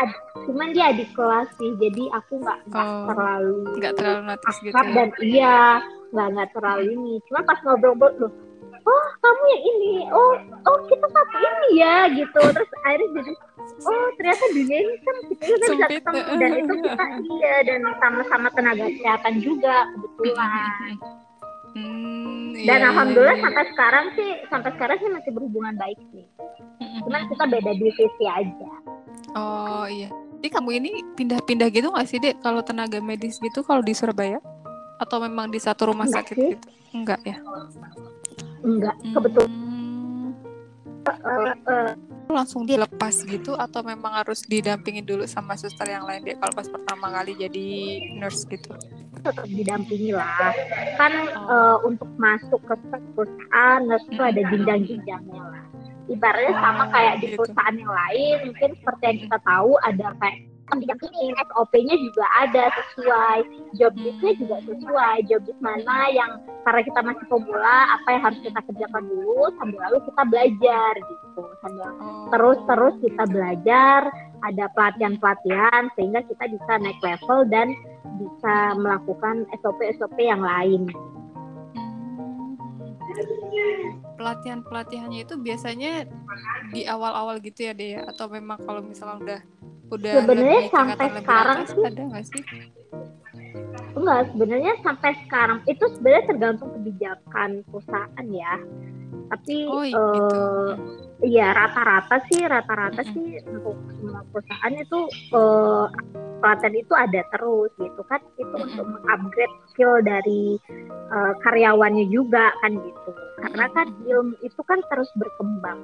cuman 0.49 0.67
dia 0.73 0.85
adik 0.89 1.09
kelas 1.13 1.53
sih. 1.61 1.69
Jadi 1.77 2.09
aku 2.17 2.41
nggak 2.41 2.59
nggak 2.73 2.87
oh, 2.89 3.05
terlalu 3.13 3.57
nggak 3.77 3.93
terlalu 3.93 4.21
notice 4.25 4.57
gitu. 4.65 4.73
Ya? 4.73 4.81
Dan 4.89 5.09
iya 5.21 5.57
nggak 6.09 6.27
nggak 6.33 6.49
terlalu 6.57 6.83
ini. 6.97 7.13
Cuma 7.29 7.45
pas 7.45 7.61
ngobrol-ngobrol 7.61 8.25
loh 8.25 8.33
oh 8.85 9.05
kamu 9.21 9.43
yang 9.49 9.63
ini 9.65 9.93
oh 10.13 10.33
oh 10.69 10.77
kita 10.85 11.07
satu 11.09 11.35
ini 11.41 11.69
ya 11.81 11.97
gitu 12.13 12.41
terus 12.53 12.69
akhirnya 12.85 13.09
jadi 13.21 13.33
oh 13.85 14.07
ternyata 14.17 14.43
dunia 14.53 14.77
ini 14.81 14.95
kan 15.01 15.15
kita 15.29 15.43
juga 15.45 15.65
bisa 15.65 15.85
ketemu 15.89 16.33
dan 16.39 16.51
itu 16.55 16.73
kita 16.83 17.05
iya 17.27 17.55
dan 17.65 17.79
sama-sama 17.99 18.47
tenaga 18.53 18.85
kesehatan 18.89 19.33
juga 19.43 19.75
kebetulan. 19.93 20.93
Hmm, 21.75 22.55
dan 22.63 22.79
iya, 22.79 22.87
alhamdulillah 22.87 23.35
iya. 23.35 23.43
sampai 23.43 23.63
sekarang 23.75 24.05
sih 24.15 24.29
sampai 24.47 24.71
sekarang 24.79 24.97
sih 25.03 25.09
masih 25.11 25.31
berhubungan 25.35 25.75
baik 25.75 25.99
sih. 26.15 26.25
Cuman 27.03 27.27
kita 27.27 27.43
beda 27.51 27.71
divisi 27.75 28.25
aja. 28.25 28.71
Oh 29.35 29.85
iya. 29.91 30.09
Jadi 30.39 30.47
kamu 30.53 30.69
ini 30.77 30.91
pindah-pindah 31.17 31.67
gitu 31.73 31.91
nggak 31.91 32.07
sih 32.07 32.17
dek? 32.21 32.39
Kalau 32.39 32.61
tenaga 32.63 33.01
medis 33.01 33.41
gitu 33.41 33.59
kalau 33.65 33.83
di 33.83 33.91
Surabaya? 33.91 34.39
Atau 35.01 35.19
memang 35.19 35.51
di 35.51 35.59
satu 35.59 35.91
rumah 35.91 36.07
enggak 36.07 36.31
sakit 36.31 36.35
sih. 36.37 36.49
gitu? 36.55 36.67
Enggak 36.95 37.19
ya? 37.27 37.37
Enggak 38.63 38.95
kebetulan 39.11 39.65
uh, 41.05 41.53
uh, 41.69 41.89
langsung 42.33 42.65
dilepas 42.65 43.21
gitu 43.27 43.53
atau 43.53 43.85
memang 43.85 44.23
harus 44.23 44.41
didampingi 44.45 45.05
dulu 45.05 45.27
sama 45.29 45.53
suster 45.59 45.85
yang 45.85 46.07
lain 46.07 46.25
dia 46.25 46.39
kalau 46.41 46.53
pas 46.55 46.67
pertama 46.69 47.11
kali 47.13 47.37
jadi 47.37 47.67
nurse 48.17 48.47
gitu 48.49 48.73
tetap 49.21 49.45
didampingi 49.45 50.13
lah 50.13 50.53
kan 50.97 51.13
oh. 51.35 51.49
uh, 51.49 51.77
untuk 51.85 52.09
masuk 52.17 52.61
ke 52.65 52.75
perusahaan 53.13 53.79
nurse 53.85 54.07
itu 54.09 54.21
ada 54.21 54.41
jenjang-jenjangnya 54.49 55.41
lah 55.41 55.63
ibaratnya 56.05 56.53
sama 56.61 56.83
oh, 56.85 56.87
kayak 56.93 57.13
di 57.21 57.25
gitu. 57.33 57.37
perusahaan 57.41 57.75
yang 57.75 57.93
lain 57.93 58.35
mungkin 58.49 58.69
seperti 58.77 59.03
yang 59.03 59.17
kita 59.25 59.37
tahu 59.41 59.71
ada 59.81 60.07
kayak 60.21 60.37
didampingin 60.73 61.37
SOP-nya 61.53 61.95
juga 62.01 62.25
ada 62.41 62.65
sesuai 62.73 63.39
job 63.77 63.93
listnya 64.01 64.33
juga 64.41 64.57
sesuai 64.65 65.17
job 65.29 65.41
list 65.45 65.61
mana 65.61 66.09
yang 66.09 66.41
karena 66.65 66.81
kita 66.81 66.99
masih 67.05 67.25
pemula 67.29 67.77
apa 67.93 68.07
yang 68.09 68.21
harus 68.25 68.39
kita 68.41 68.59
kerjakan 68.65 69.03
dulu 69.05 69.45
sambil 69.61 69.79
lalu 69.85 69.97
kita 70.09 70.23
belajar 70.25 70.91
gitu 70.97 71.41
sambil 71.61 71.87
oh. 72.01 72.27
terus 72.33 72.59
terus 72.65 72.95
kita 73.05 73.23
belajar 73.29 73.99
ada 74.41 74.65
pelatihan 74.73 75.13
pelatihan 75.21 75.81
sehingga 75.93 76.25
kita 76.25 76.45
bisa 76.49 76.73
naik 76.81 76.99
level 77.05 77.45
dan 77.49 77.69
bisa 78.17 78.55
melakukan 78.79 79.43
SOP 79.61 79.79
SOP 79.99 80.17
yang 80.19 80.41
lain. 80.43 80.87
Pelatihan 84.15 84.63
pelatihannya 84.63 85.27
itu 85.27 85.35
biasanya 85.39 86.07
di 86.71 86.87
awal 86.87 87.11
awal 87.15 87.35
gitu 87.43 87.67
ya 87.67 87.73
deh 87.75 87.99
atau 87.99 88.27
memang 88.31 88.59
kalau 88.63 88.83
misalnya 88.83 89.17
udah 89.19 89.41
udah 89.93 90.13
sebenarnya 90.21 90.61
sampai 90.73 91.07
sekarang 91.21 91.59
sih. 91.69 91.83
ada 91.85 92.01
nggak 92.01 92.25
sih? 92.25 92.41
Enggak 93.95 94.21
sebenarnya 94.33 94.73
sampai 94.83 95.11
sekarang 95.25 95.59
itu 95.69 95.85
sebenarnya 95.97 96.25
tergantung 96.29 96.69
kebijakan 96.79 97.49
perusahaan 97.69 98.27
ya. 98.29 98.55
Tapi 99.25 99.55
oh, 99.65 99.81
iya, 99.81 99.97
uh, 99.97 100.71
iya 101.25 101.47
rata-rata 101.55 102.21
sih 102.29 102.45
rata-rata 102.45 103.01
mm 103.01 103.07
-hmm. 103.09 103.15
sih 103.17 103.27
untuk 103.49 103.75
semua 103.97 104.21
perusahaan 104.29 104.73
itu 104.77 104.99
uh, 105.33 105.85
pelatihan 106.43 106.75
itu 106.77 106.93
ada 106.93 107.21
terus 107.33 107.71
gitu 107.79 108.01
kan. 108.05 108.21
Itu 108.37 108.45
mm 108.45 108.53
-hmm. 108.53 108.67
untuk 108.69 108.85
mengupgrade 108.85 109.55
skill 109.73 109.93
dari 110.03 110.59
uh, 111.09 111.33
karyawannya 111.41 112.05
juga 112.11 112.53
kan 112.61 112.77
gitu 112.77 113.11
karena 113.45 113.69
kan 113.77 113.87
ilmu 114.09 114.33
itu 114.41 114.61
kan 114.65 114.81
terus 114.89 115.09
berkembang. 115.13 115.79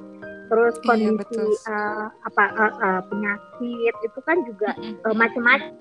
Terus 0.50 0.76
iya, 0.82 0.86
kondisi 0.90 1.38
iya, 1.38 1.70
uh, 1.70 2.06
apa 2.26 2.44
uh, 2.58 2.74
uh, 2.82 3.02
penyakit 3.08 3.96
itu 4.02 4.20
kan 4.26 4.38
juga 4.50 4.74
mm 4.76 4.82
-hmm. 4.82 5.06
uh, 5.06 5.16
macam-macam. 5.16 5.72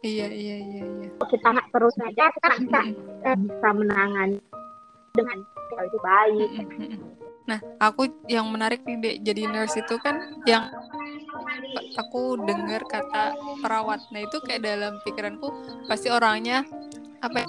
Iya 0.00 0.28
iya 0.32 0.56
iya 0.56 0.82
iya. 0.88 1.08
Kita 1.20 1.46
nggak 1.52 1.68
terus 1.68 1.94
aja 2.00 2.24
kita 2.32 2.48
bisa 2.64 2.80
uh, 3.28 3.36
bisa 3.36 3.68
menangani 3.76 4.40
dengan 5.12 5.38
itu 5.76 5.98
baik. 6.00 6.50
Nah 7.46 7.58
aku 7.78 8.10
yang 8.26 8.48
menarik 8.50 8.82
nih 8.82 8.96
dek 8.98 9.16
jadi 9.22 9.42
nurse 9.52 9.78
itu 9.78 9.94
kan 10.02 10.40
yang 10.48 10.66
aku 11.94 12.40
dengar 12.42 12.82
kata 12.88 13.36
perawat. 13.60 14.00
Nah 14.10 14.24
itu 14.24 14.40
kayak 14.42 14.64
dalam 14.64 14.98
pikiranku 15.04 15.52
pasti 15.86 16.10
orangnya 16.10 16.66
apa 17.22 17.42
ya, 17.42 17.48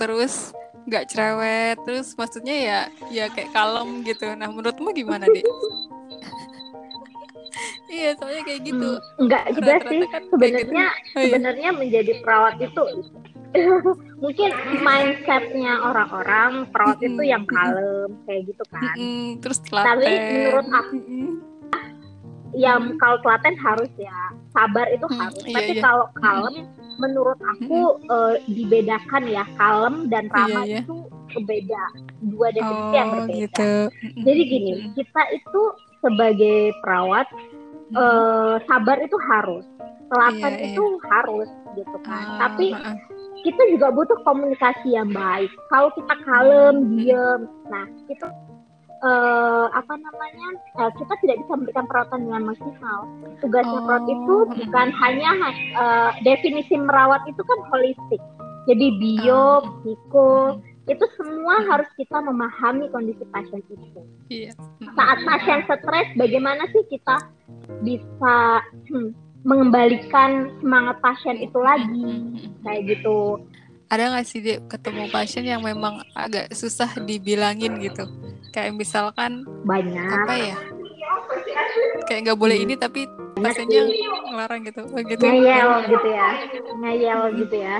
terus 0.00 0.56
nggak 0.88 1.04
cerewet 1.12 1.76
terus 1.84 2.16
maksudnya 2.16 2.56
ya 2.56 2.80
ya 3.12 3.24
kayak 3.28 3.52
kalem 3.52 4.00
gitu 4.06 4.32
nah 4.36 4.48
menurutmu 4.48 4.90
gimana 4.96 5.28
deh 5.28 5.44
iya 7.92 8.16
soalnya 8.16 8.42
kayak 8.46 8.60
gitu 8.64 8.88
hmm, 8.96 9.26
nggak 9.26 9.44
juga 9.58 9.72
sih 9.90 10.00
kan 10.08 10.22
sebenarnya 10.30 10.62
gitu. 10.62 10.72
oh, 10.72 11.20
iya. 11.20 11.24
sebenarnya 11.26 11.68
menjadi 11.74 12.12
perawat 12.22 12.54
itu 12.62 12.84
mungkin 14.22 14.50
mindsetnya 14.78 15.74
orang-orang 15.82 16.70
perawat 16.70 17.02
mm 17.02 17.02
-hmm. 17.02 17.16
itu 17.18 17.22
yang 17.26 17.44
kalem 17.50 18.10
kayak 18.24 18.42
gitu 18.46 18.64
kan 18.70 18.94
mm 18.94 18.94
-hmm. 18.96 19.26
terus 19.42 19.58
telaten. 19.66 19.88
tapi 19.90 20.10
menurut 20.16 20.68
aku 20.70 20.94
mm 20.96 21.02
-hmm. 21.02 21.30
yang 22.54 22.82
kalau 22.98 23.18
telaten 23.26 23.54
harus 23.58 23.90
ya 23.98 24.18
sabar 24.54 24.86
itu 24.90 25.06
harus 25.10 25.42
iya, 25.46 25.56
tapi 25.58 25.72
iya. 25.76 25.82
kalau 25.82 26.06
kalem 26.16 26.54
mm 26.62 26.66
-hmm 26.66 26.79
menurut 26.98 27.38
aku 27.56 28.00
hmm. 28.00 28.10
uh, 28.10 28.34
dibedakan 28.50 29.22
ya 29.30 29.44
kalem 29.60 30.10
dan 30.10 30.26
iya, 30.26 30.34
ramah 30.34 30.64
iya, 30.66 30.72
iya. 30.72 30.80
itu 30.82 30.96
beda 31.46 31.82
dua 32.26 32.48
definisi 32.50 32.90
oh, 32.90 32.96
yang 32.96 33.08
berbeda. 33.14 33.38
Gitu. 33.38 33.72
Jadi 34.26 34.42
gini 34.48 34.72
kita 34.98 35.22
itu 35.30 35.62
sebagai 36.00 36.58
perawat 36.82 37.26
hmm. 37.30 37.96
uh, 37.96 38.54
sabar 38.66 38.98
itu 38.98 39.16
harus, 39.30 39.64
telaten 40.10 40.52
iya, 40.58 40.66
itu 40.72 40.84
iya. 40.84 41.04
harus 41.12 41.48
gitu 41.78 41.96
kan. 42.02 42.24
Uh, 42.26 42.38
Tapi 42.48 42.66
uh, 42.74 42.96
kita 43.46 43.62
juga 43.72 43.88
butuh 43.94 44.18
komunikasi 44.26 44.96
yang 44.96 45.08
baik. 45.14 45.52
Kalau 45.70 45.88
kita 45.94 46.14
kalem, 46.26 46.76
hmm. 46.82 46.88
diem, 46.98 47.40
nah 47.70 47.86
itu 48.10 48.26
uh, 49.02 49.66
apa 49.72 49.94
namanya 49.96 50.48
uh, 50.80 50.90
kita 50.96 51.14
tidak 51.24 51.36
bisa 51.44 51.52
memberikan 51.56 51.86
perawatan 51.88 52.20
dengan 52.28 52.42
maksimal. 52.52 53.00
Tugasnya 53.40 53.78
oh. 53.80 53.84
perawat 53.84 54.06
itu 54.08 54.36
bukan 54.64 54.88
hanya 54.96 55.30
uh, 55.76 56.10
definisi 56.24 56.74
merawat 56.76 57.24
itu 57.28 57.42
kan 57.44 57.58
holistik. 57.72 58.22
Jadi 58.68 58.86
bio, 59.00 59.34
oh. 59.34 59.58
psiko 59.82 60.30
itu 60.88 61.04
semua 61.14 61.62
harus 61.70 61.86
kita 61.94 62.18
memahami 62.18 62.90
kondisi 62.90 63.22
pasien 63.30 63.62
itu. 63.70 64.00
Iya. 64.26 64.52
Saat 64.98 65.18
pasien 65.22 65.60
stres, 65.68 66.08
bagaimana 66.18 66.66
sih 66.74 66.82
kita 66.90 67.16
bisa 67.86 68.36
hmm, 68.90 69.14
mengembalikan 69.46 70.50
semangat 70.58 70.98
pasien 70.98 71.38
itu 71.38 71.58
lagi 71.62 72.34
kayak 72.66 72.96
gitu. 72.96 73.38
Ada 73.90 74.14
nggak 74.14 74.26
sih 74.26 74.40
dia 74.42 74.56
ketemu 74.66 75.10
pasien 75.10 75.44
yang 75.46 75.62
memang 75.62 76.02
agak 76.14 76.50
susah 76.54 76.90
dibilangin 77.02 77.78
gitu? 77.82 78.06
Kayak 78.50 78.74
misalkan 78.74 79.46
banyak. 79.64 80.10
apa 80.10 80.34
ya? 80.34 80.56
Kayak 82.06 82.20
nggak 82.30 82.38
boleh 82.38 82.56
ini 82.58 82.74
tapi 82.74 83.06
pasiennya 83.38 83.86
ngelarang 84.30 84.60
gitu 84.66 84.82
oh, 84.90 85.00
gitu. 85.06 85.22
Ngeyel 85.22 85.70
gitu 85.86 86.08
ya. 86.10 86.28
Ngeyel 86.82 87.20
gitu 87.38 87.56
ya. 87.56 87.76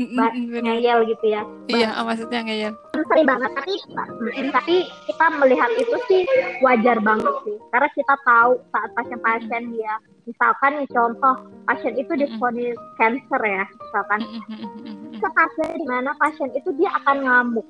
Ba- 0.00 0.32
ngeyel 0.34 0.98
gitu 1.12 1.26
ya. 1.28 1.42
Iya 1.70 1.90
maksudnya 2.02 2.40
ngeyel. 2.46 2.72
Sering 2.94 3.26
banget 3.26 3.50
tapi 3.54 3.74
tapi 4.50 4.76
kita 5.06 5.26
melihat 5.38 5.70
itu 5.78 5.96
sih 6.10 6.22
wajar 6.62 6.98
banget 7.00 7.34
sih. 7.46 7.56
Karena 7.70 7.88
kita 7.94 8.14
tahu 8.26 8.50
saat 8.74 8.90
pasien-pasien 8.98 9.62
dia. 9.74 9.94
Misalkan 10.28 10.78
nih 10.78 10.88
contoh 10.94 11.34
pasien 11.66 11.94
itu 11.96 12.12
difonis 12.14 12.76
cancer 12.98 13.40
ya 13.42 13.64
misalkan. 13.66 14.20
Pasien 15.20 15.68
di 15.76 15.86
mana 15.88 16.10
pasien 16.16 16.48
itu 16.56 16.68
dia 16.80 16.90
akan 17.00 17.16
ngamuk 17.24 17.66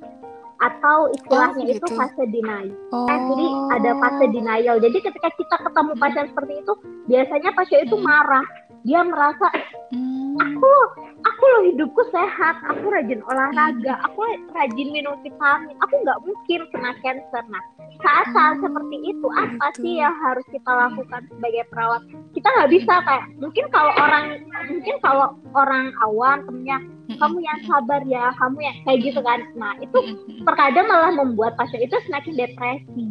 atau 0.60 1.08
istilahnya 1.16 1.62
oh, 1.64 1.68
gitu. 1.72 1.80
itu 1.80 1.88
fase 1.96 2.24
denial. 2.28 2.68
Oh. 2.92 3.08
Eh, 3.08 3.18
jadi 3.32 3.46
ada 3.80 3.90
fase 3.96 4.24
denial. 4.28 4.76
Jadi 4.78 4.98
ketika 5.00 5.28
kita 5.34 5.56
ketemu 5.64 5.92
pasien 5.96 6.26
seperti 6.28 6.52
itu, 6.60 6.72
biasanya 7.08 7.50
pasien 7.56 7.80
itu 7.88 7.96
marah. 7.96 8.44
Dia 8.80 9.04
merasa 9.04 9.44
hmm. 9.92 10.40
aku 10.40 10.64
loh, 10.64 10.88
aku 11.20 11.42
loh 11.44 11.62
hidupku 11.68 12.00
sehat, 12.08 12.56
aku 12.64 12.88
rajin 12.88 13.20
olahraga, 13.28 13.92
hmm. 14.00 14.06
aku 14.08 14.20
rajin 14.56 14.88
minum 14.88 15.20
vitamin, 15.20 15.76
aku 15.84 15.94
nggak 16.00 16.20
mungkin 16.24 16.60
kena 16.72 16.92
cancer. 17.04 17.44
Nah, 17.52 17.64
saat-saat 18.00 18.54
hmm. 18.58 18.64
seperti 18.64 18.96
itu 19.12 19.28
apa 19.32 19.66
sih 19.78 20.00
yang 20.00 20.14
harus 20.20 20.46
kita 20.48 20.70
lakukan 20.70 21.22
sebagai 21.30 21.64
perawat? 21.70 22.02
Kita 22.32 22.48
nggak 22.48 22.70
bisa 22.72 22.94
kayak 23.04 23.24
mungkin 23.38 23.64
kalau 23.72 23.92
orang 23.96 24.24
mungkin 24.68 24.96
kalau 25.04 25.26
orang 25.56 25.92
awam 26.04 26.36
temennya 26.48 26.78
kamu 27.18 27.38
yang 27.42 27.58
sabar 27.66 28.00
ya, 28.06 28.30
kamu 28.38 28.58
yang 28.62 28.76
kayak 28.86 28.98
gitu 29.02 29.20
kan. 29.20 29.40
Nah, 29.58 29.74
itu 29.82 29.98
terkadang 30.46 30.86
malah 30.86 31.12
membuat 31.12 31.58
pasien 31.58 31.82
itu 31.82 31.96
semakin 32.06 32.38
depresi. 32.38 33.06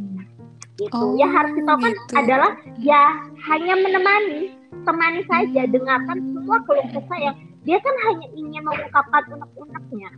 Gitu. 0.79 0.95
Oh, 0.95 1.11
yang 1.19 1.27
harus 1.35 1.51
kita 1.59 1.75
lakukan 1.75 1.91
gitu. 1.91 2.15
adalah 2.15 2.51
ya 2.79 3.03
hanya 3.51 3.75
menemani, 3.75 4.55
temani 4.87 5.21
saja, 5.27 5.67
dengarkan 5.67 6.23
semua 6.31 6.63
keluh 6.63 6.87
kesah 6.95 7.19
yang 7.19 7.35
dia 7.67 7.77
kan 7.83 7.95
hanya 8.07 8.27
ingin 8.31 8.63
mengungkapkan 8.63 9.23
unek-uneknya. 9.35 10.09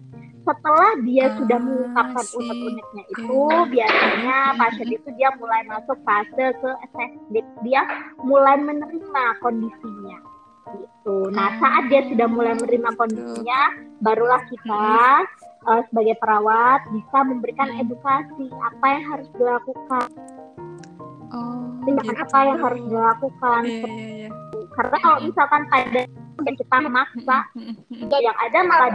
Setelah 0.41 0.91
dia 1.05 1.29
ah, 1.29 1.35
sudah 1.37 1.59
mengungkapkan 1.61 2.25
unek-uneknya 2.33 3.03
itu, 3.13 3.41
biasanya 3.69 4.37
pasien 4.57 4.89
itu 4.89 5.09
dia 5.13 5.29
mulai 5.37 5.61
masuk 5.69 5.97
fase 6.01 6.45
ke 6.57 6.69
assessment. 6.89 7.47
Dia 7.61 7.81
mulai 8.25 8.57
menerima 8.57 9.23
kondisinya 9.45 10.17
gitu. 10.77 11.17
Nah, 11.33 11.49
saat 11.57 11.89
dia 11.89 12.01
sudah 12.09 12.27
mulai 12.29 12.53
menerima 12.57 12.89
kondisinya, 12.95 13.61
barulah 14.01 14.41
kita 14.49 14.85
uh, 15.67 15.81
sebagai 15.89 16.15
perawat 16.21 16.79
bisa 16.93 17.17
memberikan 17.25 17.69
edukasi 17.77 18.45
apa 18.61 18.85
yang 18.87 19.03
harus 19.09 19.27
dilakukan. 19.35 20.07
Oh, 21.31 21.63
tindakan 21.87 22.15
gitu. 22.17 22.25
apa 22.27 22.39
yang 22.43 22.59
harus 22.59 22.81
dilakukan. 22.89 23.61
Yeah, 23.65 23.87
yeah, 23.87 24.11
yeah. 24.27 24.31
Karena 24.71 24.97
kalau 25.03 25.17
misalkan 25.23 25.61
pada 25.67 26.01
kita 26.41 26.77
memaksa, 26.81 27.37
ya 27.91 28.17
yang 28.17 28.37
ada 28.39 28.59
malah 28.65 28.91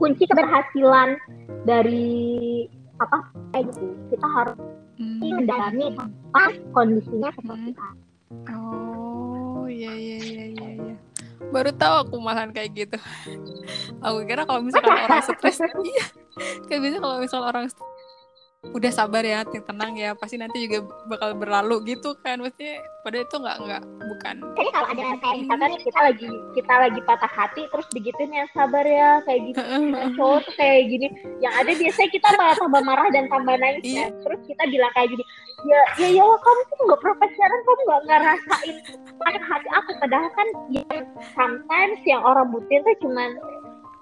kunci 0.00 0.24
keberhasilan 0.24 1.20
dari 1.68 2.64
apa 3.00 3.28
kayak 3.52 3.68
gitu 3.72 3.84
kita 4.12 4.26
harus 4.28 4.56
mendalami 5.00 5.92
apa 6.32 6.56
kondisinya 6.72 7.28
seperti 7.36 7.72
apa 7.76 7.96
Oh, 8.30 9.66
iya 9.66 9.90
iya 9.90 10.18
iya 10.22 10.44
iya 10.54 10.68
iya. 10.78 10.94
Baru 11.50 11.74
tahu 11.74 11.94
aku 12.06 12.14
malahan 12.22 12.54
kayak 12.54 12.70
gitu. 12.78 12.98
aku 14.06 14.22
kira 14.22 14.46
kalau 14.46 14.62
misalkan 14.62 14.94
orang 14.94 15.18
stres, 15.26 15.58
iya. 15.90 16.04
Kayak 16.70 16.80
biasa 16.86 16.96
kalau 17.02 17.16
misalkan 17.18 17.48
orang 17.50 17.66
udah 18.60 18.92
sabar 18.92 19.24
ya 19.24 19.40
tenang 19.48 19.96
ya. 19.96 20.12
Pasti 20.12 20.36
nanti 20.36 20.68
juga 20.68 20.84
bakal 21.08 21.32
berlalu 21.36 21.96
gitu 21.96 22.12
kan. 22.20 22.44
Mesti 22.44 22.76
pada 23.00 23.16
itu 23.24 23.36
nggak 23.40 23.56
nggak 23.64 23.82
bukan. 24.04 24.34
Jadi 24.56 24.70
kalau 24.72 24.88
ada 24.92 25.02
kayak 25.16 25.36
misalkan 25.40 25.70
kita 25.80 26.00
lagi 26.00 26.28
kita 26.52 26.74
lagi 26.76 27.00
patah 27.08 27.32
hati 27.32 27.62
terus 27.72 27.86
digituin 27.96 28.32
ya 28.36 28.44
sabar 28.52 28.84
ya 28.84 29.24
kayak 29.24 29.40
gitu. 29.50 29.60
Cowok 30.20 30.38
tuh 30.44 30.54
kayak 30.60 30.80
gini. 30.92 31.06
Yang 31.40 31.54
ada 31.56 31.72
biasanya 31.72 32.10
kita 32.12 32.28
malah 32.36 32.56
tambah 32.60 32.82
marah 32.84 33.08
dan 33.10 33.24
tambah 33.32 33.56
nangis 33.56 33.84
iya. 33.84 34.08
kan? 34.08 34.10
terus 34.20 34.40
kita 34.44 34.62
bilang 34.68 34.92
kayak 34.92 35.08
gini 35.16 35.24
ya 35.60 35.80
ya 36.00 36.08
ya 36.08 36.24
kamu 36.24 36.60
tuh 36.72 36.76
nggak 36.88 37.00
pacaran 37.04 37.60
kamu 37.60 37.80
nggak 37.84 38.02
ngerasain 38.08 38.76
patah 39.16 39.44
hati 39.48 39.68
aku. 39.72 39.90
Padahal 40.04 40.30
kan 40.36 40.48
yang 40.68 41.00
sometimes 41.32 41.98
yang 42.04 42.20
orang 42.24 42.48
butuhin 42.52 42.84
tuh 42.84 42.96
cuman 43.04 43.30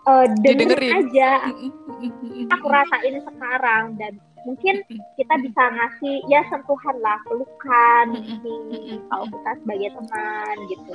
uh, 0.09 0.25
dengerin 0.41 1.05
aja. 1.05 1.31
Aku 2.57 2.67
rasain 2.73 3.21
sekarang 3.21 4.01
dan 4.01 4.17
mungkin 4.49 4.81
kita 5.19 5.35
bisa 5.45 5.63
ngasih 5.77 6.25
ya 6.31 6.41
sentuhan 6.49 6.97
lah 7.05 7.19
pelukan 7.29 8.07
nih 8.41 8.97
kalau 9.13 9.27
kita 9.29 9.51
sebagai 9.61 9.91
teman 9.93 10.57
gitu. 10.73 10.93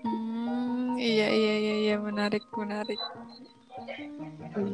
Hmm, 0.00 0.94
iya 0.96 1.28
iya 1.28 1.54
iya 1.58 1.74
iya 1.90 1.94
menarik 1.98 2.44
menarik. 2.54 3.00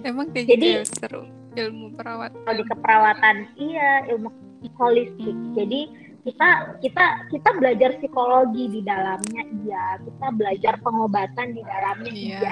Emang 0.02 0.28
kayak 0.34 0.46
jadi, 0.50 0.66
gitu 0.66 0.78
ya 0.82 0.84
seru. 0.84 1.22
Ilmu 1.56 1.96
perawat 1.96 2.36
kalau 2.44 2.56
di 2.60 2.64
keperawatan 2.68 3.36
iya 3.56 4.04
ilmu 4.12 4.28
holistik. 4.76 5.32
Hmm. 5.32 5.54
jadi 5.54 5.80
kita 6.26 6.74
kita 6.82 7.04
kita 7.30 7.50
belajar 7.54 7.90
psikologi 8.02 8.66
di 8.66 8.80
dalamnya 8.82 9.42
iya. 9.62 9.84
Kita 10.02 10.26
belajar 10.34 10.74
pengobatan 10.82 11.54
di 11.54 11.62
dalamnya 11.62 12.12
iya, 12.12 12.42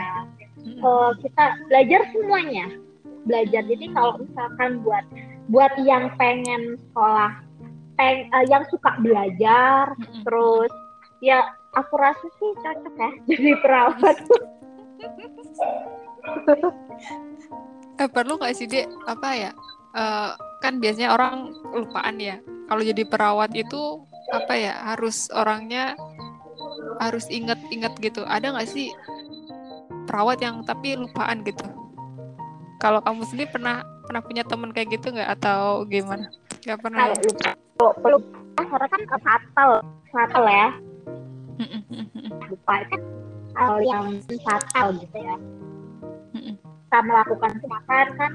iya. 0.63 0.79
Uh, 0.79 1.11
kita 1.19 1.59
belajar 1.67 2.07
semuanya. 2.15 2.71
Belajar. 3.27 3.67
Jadi 3.67 3.91
kalau 3.91 4.23
misalkan 4.23 4.79
buat 4.87 5.03
buat 5.51 5.75
yang 5.83 6.15
pengen 6.15 6.79
sekolah 6.79 7.35
peng, 7.99 8.31
uh, 8.31 8.47
yang 8.47 8.63
suka 8.71 8.95
belajar 9.03 9.91
mm-hmm. 9.99 10.23
terus 10.23 10.73
ya 11.19 11.43
aku 11.75 11.99
rasa 11.99 12.27
sih 12.39 12.51
cocok 12.63 12.95
ya 12.95 13.11
jadi 13.35 13.51
perawat. 13.59 14.17
Eh 17.99 18.09
perlu 18.09 18.39
nggak 18.39 18.55
sih 18.55 18.71
dek 18.71 18.87
apa 19.11 19.29
ya? 19.35 19.51
Uh, 19.95 20.35
kan 20.65 20.81
biasanya 20.81 21.13
orang 21.13 21.53
lupaan 21.77 22.17
ya. 22.17 22.41
Kalau 22.65 22.81
jadi 22.81 23.05
perawat 23.05 23.53
itu 23.53 24.01
apa 24.33 24.57
ya 24.57 24.73
harus 24.97 25.29
orangnya 25.37 25.93
harus 27.05 27.29
inget-inget 27.29 27.93
gitu. 28.01 28.25
Ada 28.25 28.57
nggak 28.57 28.69
sih 28.73 28.89
perawat 30.09 30.41
yang 30.41 30.65
tapi 30.65 30.97
lupaan 30.97 31.45
gitu? 31.45 31.69
Kalau 32.81 33.05
kamu 33.05 33.29
sendiri 33.29 33.53
pernah 33.53 33.85
pernah 34.09 34.25
punya 34.25 34.43
teman 34.49 34.73
kayak 34.73 34.97
gitu 34.97 35.13
nggak? 35.13 35.37
Atau 35.37 35.85
gimana? 35.85 36.33
Nggak 36.65 36.81
pernah 36.81 37.13
kalau 37.13 37.21
lupa 37.21 37.51
kalau 38.01 38.19
karena 38.57 38.87
kan 38.89 39.03
fatal 39.21 39.71
fatal 40.09 40.45
ya. 40.49 40.69
Lupa 42.49 42.75
kan 42.89 43.01
hal 43.55 43.77
yang 43.85 44.07
fatal 44.25 44.87
gitu 44.97 45.19
ya. 45.21 45.37
Kita 46.89 46.99
melakukan 47.05 47.53
tindakan 47.61 48.07
kan 48.17 48.33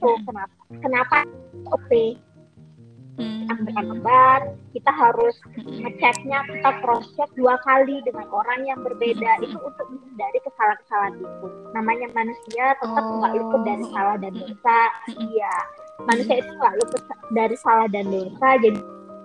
tuh 0.00 0.16
kenapa 0.24 0.54
kenapa 0.80 1.18
OP 1.68 1.90
memberikan 3.20 3.86
obat 4.00 4.42
kita 4.72 4.92
harus 4.94 5.36
ngeceknya 5.58 6.40
kita 6.46 6.70
cross 6.80 7.04
check 7.18 7.28
dua 7.36 7.58
kali 7.66 8.00
dengan 8.06 8.24
orang 8.32 8.64
yang 8.64 8.80
berbeda. 8.80 9.44
Itu 9.44 9.58
untuk 9.60 9.86
menghindari 9.90 10.38
kesalahan-kesalahan 10.46 11.14
itu. 11.20 11.46
Namanya 11.76 12.08
manusia 12.16 12.64
tetap 12.78 13.04
nggak 13.04 13.32
oh. 13.34 13.38
luput 13.42 13.60
dari 13.66 13.84
salah 13.92 14.16
dan 14.16 14.32
dosa. 14.32 14.80
Iya. 15.12 15.54
Manusia 16.08 16.34
itu 16.40 16.52
nggak 16.56 16.74
luput 16.80 17.02
dari 17.34 17.56
salah 17.60 17.86
dan 17.92 18.06
dosa 18.08 18.48
jadi 18.62 18.80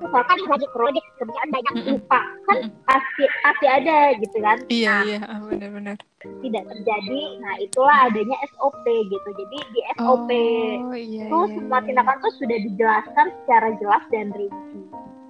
misalkan 0.05 0.37
lagi 0.45 0.67
kronik 0.71 1.05
kerjaan 1.17 1.49
banyak 1.49 1.73
lupa 1.89 2.19
kan 2.45 2.57
pasti 2.85 3.23
pasti 3.41 3.65
ada 3.65 4.13
gitu 4.21 4.37
kan? 4.39 4.57
Iya 4.69 4.93
nah, 4.93 5.01
iya 5.03 5.19
ah, 5.25 5.39
benar-benar. 5.41 5.97
tidak 6.41 6.63
terjadi 6.65 7.21
nah 7.41 7.53
itulah 7.61 7.97
adanya 8.09 8.37
SOP 8.53 8.85
gitu. 8.85 9.29
Jadi 9.33 9.57
di 9.73 9.81
SOP 9.97 10.29
oh, 10.29 10.93
iya, 10.97 11.25
itu 11.25 11.37
iya, 11.37 11.53
semua 11.57 11.79
iya. 11.81 11.85
tindakan 11.89 12.17
tuh 12.21 12.33
sudah 12.37 12.57
dijelaskan 12.61 13.27
secara 13.43 13.67
jelas 13.81 14.03
dan 14.13 14.27
rinci. 14.33 14.81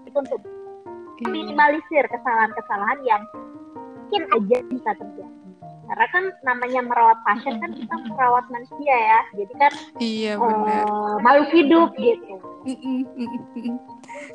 Itu 0.07 0.17
untuk 0.19 0.41
iya. 0.43 1.27
minimalisir 1.31 2.03
kesalahan-kesalahan 2.11 2.99
yang 3.07 3.21
mungkin 4.05 4.21
aja 4.37 4.57
bisa 4.69 4.91
terjadi 4.95 5.44
karena 5.85 6.05
kan 6.09 6.23
namanya 6.41 6.81
merawat 6.81 7.17
pasien 7.21 7.61
kan 7.61 7.71
kita 7.77 7.95
merawat 8.09 8.45
manusia 8.49 8.95
ya. 8.95 9.19
Jadi 9.37 9.53
kan 9.55 9.71
iya 10.01 10.33
benar. 10.37 10.83
uh, 10.89 11.15
makhluk 11.21 11.49
hidup 11.53 11.89
gitu. 11.97 12.35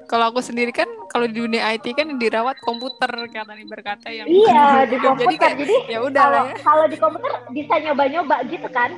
Kalau 0.06 0.30
aku 0.30 0.38
sendiri 0.38 0.70
kan 0.70 0.86
kalau 1.10 1.26
di 1.26 1.42
dunia 1.42 1.74
IT 1.74 1.98
kan 1.98 2.14
dirawat 2.22 2.58
komputer 2.62 3.10
kata 3.10 3.52
nih 3.58 3.66
berkata 3.66 4.06
yang 4.06 4.30
iya 4.30 4.86
di 4.86 4.96
komputer 5.02 5.34
jadi, 5.34 5.38
kan, 5.42 5.52
jadi 5.58 5.76
ya 5.90 5.98
udah 6.06 6.22
kalau, 6.22 6.42
ya. 6.46 6.54
kalau 6.62 6.84
di 6.86 6.96
komputer 6.98 7.32
bisa 7.50 7.74
nyoba-nyoba 7.82 8.36
gitu 8.46 8.68
kan. 8.70 8.90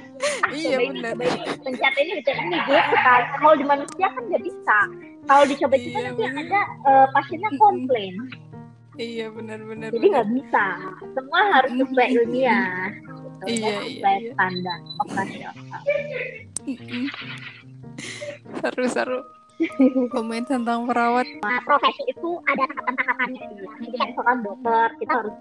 Ah, 0.45 0.51
iya 0.53 0.77
benar. 0.77 1.17
pencet 1.65 1.95
ini 1.97 2.13
pencet 2.21 2.37
ini 2.37 2.57
gitu 2.69 2.97
kan. 3.01 3.23
Kalau 3.41 3.55
di 3.57 3.65
manusia 3.65 4.07
kan 4.13 4.23
nggak 4.29 4.45
bisa. 4.45 4.79
Kalau 5.23 5.45
dicoba-coba 5.47 5.99
iya, 6.03 6.07
nanti 6.11 6.23
ada 6.27 6.61
uh, 6.83 7.07
pasiennya 7.15 7.51
komplain 7.57 8.15
Iya 9.01 9.33
benar-benar. 9.33 9.89
Jadi 9.89 10.07
nggak 10.13 10.29
bisa. 10.37 10.65
Semua 11.17 11.41
harus 11.57 11.73
sesuai 11.81 12.09
ilmiah. 12.21 12.93
Gitu, 12.93 13.45
iya, 13.49 13.57
iya, 13.57 13.81
sesuai 13.81 14.17
iya. 14.21 14.31
standar 14.37 14.79
operasional. 15.01 15.81
Seru-seru. 18.61 19.21
Komen 20.11 20.43
tentang 20.51 20.91
perawat. 20.91 21.25
Nah, 21.41 21.63
profesi 21.63 22.03
itu 22.11 22.31
ada 22.51 22.67
tahapan-tahapannya 22.67 23.43
sih. 23.47 23.57
Jadi 23.87 23.97
misalkan 24.11 24.39
dokter, 24.43 24.87
kita 24.99 25.13
harus 25.23 25.37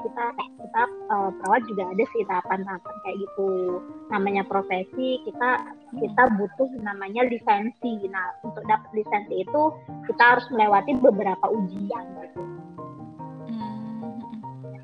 kita 0.00 0.24
kita 0.58 0.82
uh, 1.12 1.30
perawat 1.38 1.62
juga 1.68 1.84
ada 1.92 2.04
sih 2.10 2.22
tahapan-tahapan 2.26 2.94
kayak 3.06 3.16
gitu. 3.20 3.50
Namanya 4.10 4.42
profesi, 4.44 5.22
kita 5.24 5.50
kita 6.02 6.22
butuh 6.36 6.68
namanya 6.82 7.24
lisensi. 7.30 8.10
Nah, 8.10 8.36
untuk 8.42 8.66
dapat 8.66 8.90
lisensi 8.92 9.46
itu 9.46 9.62
kita 10.10 10.22
harus 10.36 10.46
melewati 10.50 10.98
beberapa 10.98 11.46
ujian 11.48 12.04
gitu 12.26 12.42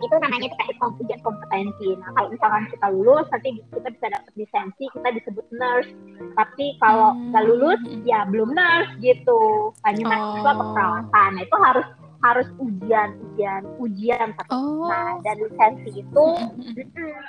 itu 0.00 0.14
namanya 0.20 0.48
terkait 0.54 0.76
ujian 0.80 1.20
kompetensi. 1.24 1.88
Nah 1.98 2.09
kalau 2.14 2.28
misalkan 2.32 2.64
kita 2.72 2.87
lulus 2.92 3.26
nanti 3.32 3.48
kita 3.72 3.88
bisa 3.92 4.06
dapat 4.12 4.32
lisensi 4.37 4.85
kita 4.92 5.09
disebut 5.16 5.46
nurse. 5.54 5.90
Tapi 6.37 6.66
kalau 6.82 7.16
nggak 7.32 7.42
hmm. 7.42 7.50
lulus 7.52 7.80
ya 8.04 8.24
belum 8.28 8.50
nurse 8.52 8.92
gitu. 9.00 9.72
Hanya 9.85 10.04
oh. 10.04 10.09
mahasiswa 10.11 10.52
keperawatan. 10.59 11.30
Nah 11.37 11.42
itu 11.42 11.56
harus 11.61 11.87
harus 12.24 12.48
ujian 12.59 13.12
ujian 13.32 13.62
ujian 13.78 14.28
oh. 14.50 14.88
nah 14.88 15.20
dan 15.22 15.37
lisensi 15.37 16.00
itu 16.00 16.26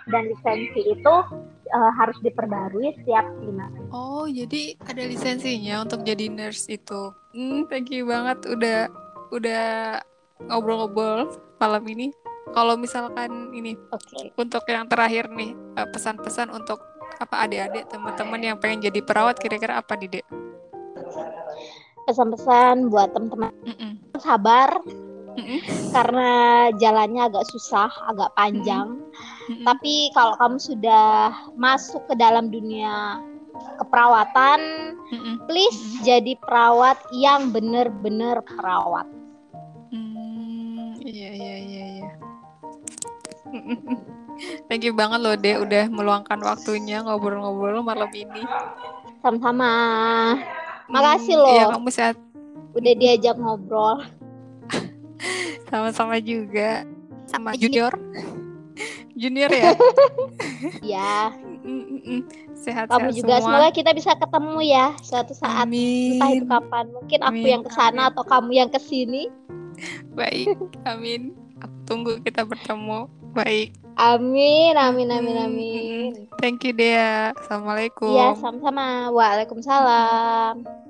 dan 0.08 0.24
lisensi 0.32 0.82
itu 0.96 1.16
uh, 1.76 1.92
harus 2.00 2.16
diperbarui 2.24 2.96
setiap 3.04 3.28
lima 3.44 3.68
oh 3.92 4.26
jadi 4.26 4.80
ada 4.88 5.04
lisensinya 5.04 5.84
untuk 5.84 6.08
jadi 6.08 6.32
nurse 6.32 6.72
itu 6.72 7.12
hmm, 7.36 7.68
thank 7.68 7.92
you 7.92 8.08
banget 8.08 8.40
udah 8.48 8.80
udah 9.36 10.00
ngobrol-ngobrol 10.48 11.30
malam 11.60 11.84
ini 11.90 12.14
kalau 12.52 12.76
misalkan 12.80 13.52
ini 13.52 13.76
okay. 13.92 14.32
untuk 14.38 14.64
yang 14.68 14.88
terakhir 14.88 15.32
nih 15.32 15.52
eh, 15.78 15.88
pesan-pesan 15.92 16.52
untuk 16.52 16.80
apa 17.18 17.50
adik-adik 17.50 17.90
teman-teman 17.90 18.42
yang 18.42 18.58
pengen 18.62 18.90
jadi 18.90 19.00
perawat 19.02 19.42
kira-kira 19.42 19.82
apa 19.82 19.98
nih 19.98 20.20
dek? 20.20 20.26
Pesan-pesan 22.08 22.88
buat 22.88 23.12
teman-teman 23.12 23.52
mm 23.66 23.76
-mm. 23.76 23.92
sabar 24.22 24.70
mm 25.36 25.44
-mm. 25.44 25.60
karena 25.92 26.32
jalannya 26.78 27.22
agak 27.28 27.46
susah, 27.52 27.90
agak 28.08 28.32
panjang. 28.38 29.02
Mm 29.50 29.54
-mm. 29.60 29.66
Tapi 29.66 30.14
kalau 30.14 30.34
kamu 30.40 30.58
sudah 30.62 31.34
masuk 31.58 32.06
ke 32.08 32.16
dalam 32.16 32.54
dunia 32.54 33.20
keperawatan, 33.82 34.60
mm 35.10 35.20
-mm. 35.20 35.36
please 35.50 35.82
mm 35.82 35.90
-mm. 35.90 36.02
jadi 36.06 36.34
perawat 36.40 36.98
yang 37.12 37.50
benar-benar 37.52 38.46
perawat. 38.46 39.17
Thank 44.70 44.86
you 44.86 44.94
banget 44.94 45.20
loh 45.22 45.34
Dek 45.34 45.58
udah 45.66 45.84
meluangkan 45.90 46.38
waktunya 46.46 47.02
ngobrol-ngobrol 47.02 47.82
malam 47.82 48.10
ini. 48.14 48.46
Sama-sama. 49.22 49.72
Makasih 50.88 51.36
hmm, 51.36 51.44
loh. 51.44 51.56
Iya, 51.58 51.66
kamu 51.74 51.90
sehat. 51.92 52.16
Udah 52.78 52.94
diajak 52.94 53.36
ngobrol. 53.42 54.06
Sama-sama 55.70 56.22
juga. 56.22 56.86
Sama 57.28 57.58
junior. 57.58 57.92
junior 59.20 59.52
ya? 59.52 59.74
Iya. 60.80 61.34
sehat 62.56 62.88
Kamu 62.88 63.12
juga 63.12 63.44
semua. 63.44 63.60
semoga 63.60 63.70
kita 63.76 63.92
bisa 63.92 64.16
ketemu 64.16 64.60
ya 64.64 64.86
suatu 65.04 65.34
saat. 65.36 65.68
Amin. 65.68 66.16
Entah 66.16 66.32
itu 66.32 66.46
kapan. 66.48 66.86
Mungkin 66.94 67.20
aku 67.26 67.40
amin. 67.44 67.52
yang 67.52 67.64
ke 67.66 67.72
sana 67.74 68.02
atau 68.14 68.24
kamu 68.24 68.52
yang 68.56 68.70
ke 68.72 68.80
sini. 68.80 69.28
Baik. 70.18 70.56
Amin. 70.88 71.36
Aku 71.60 71.76
tunggu 71.84 72.12
kita 72.24 72.48
bertemu. 72.48 73.17
Baik. 73.38 73.70
Amin, 74.02 74.74
amin, 74.74 75.10
amin, 75.14 75.38
hmm, 75.38 75.46
amin. 75.46 76.12
Thank 76.42 76.66
you 76.66 76.74
Dea. 76.74 77.38
Assalamualaikum. 77.38 78.10
Iya, 78.10 78.34
sama-sama. 78.34 79.14
Waalaikumsalam. 79.14 80.87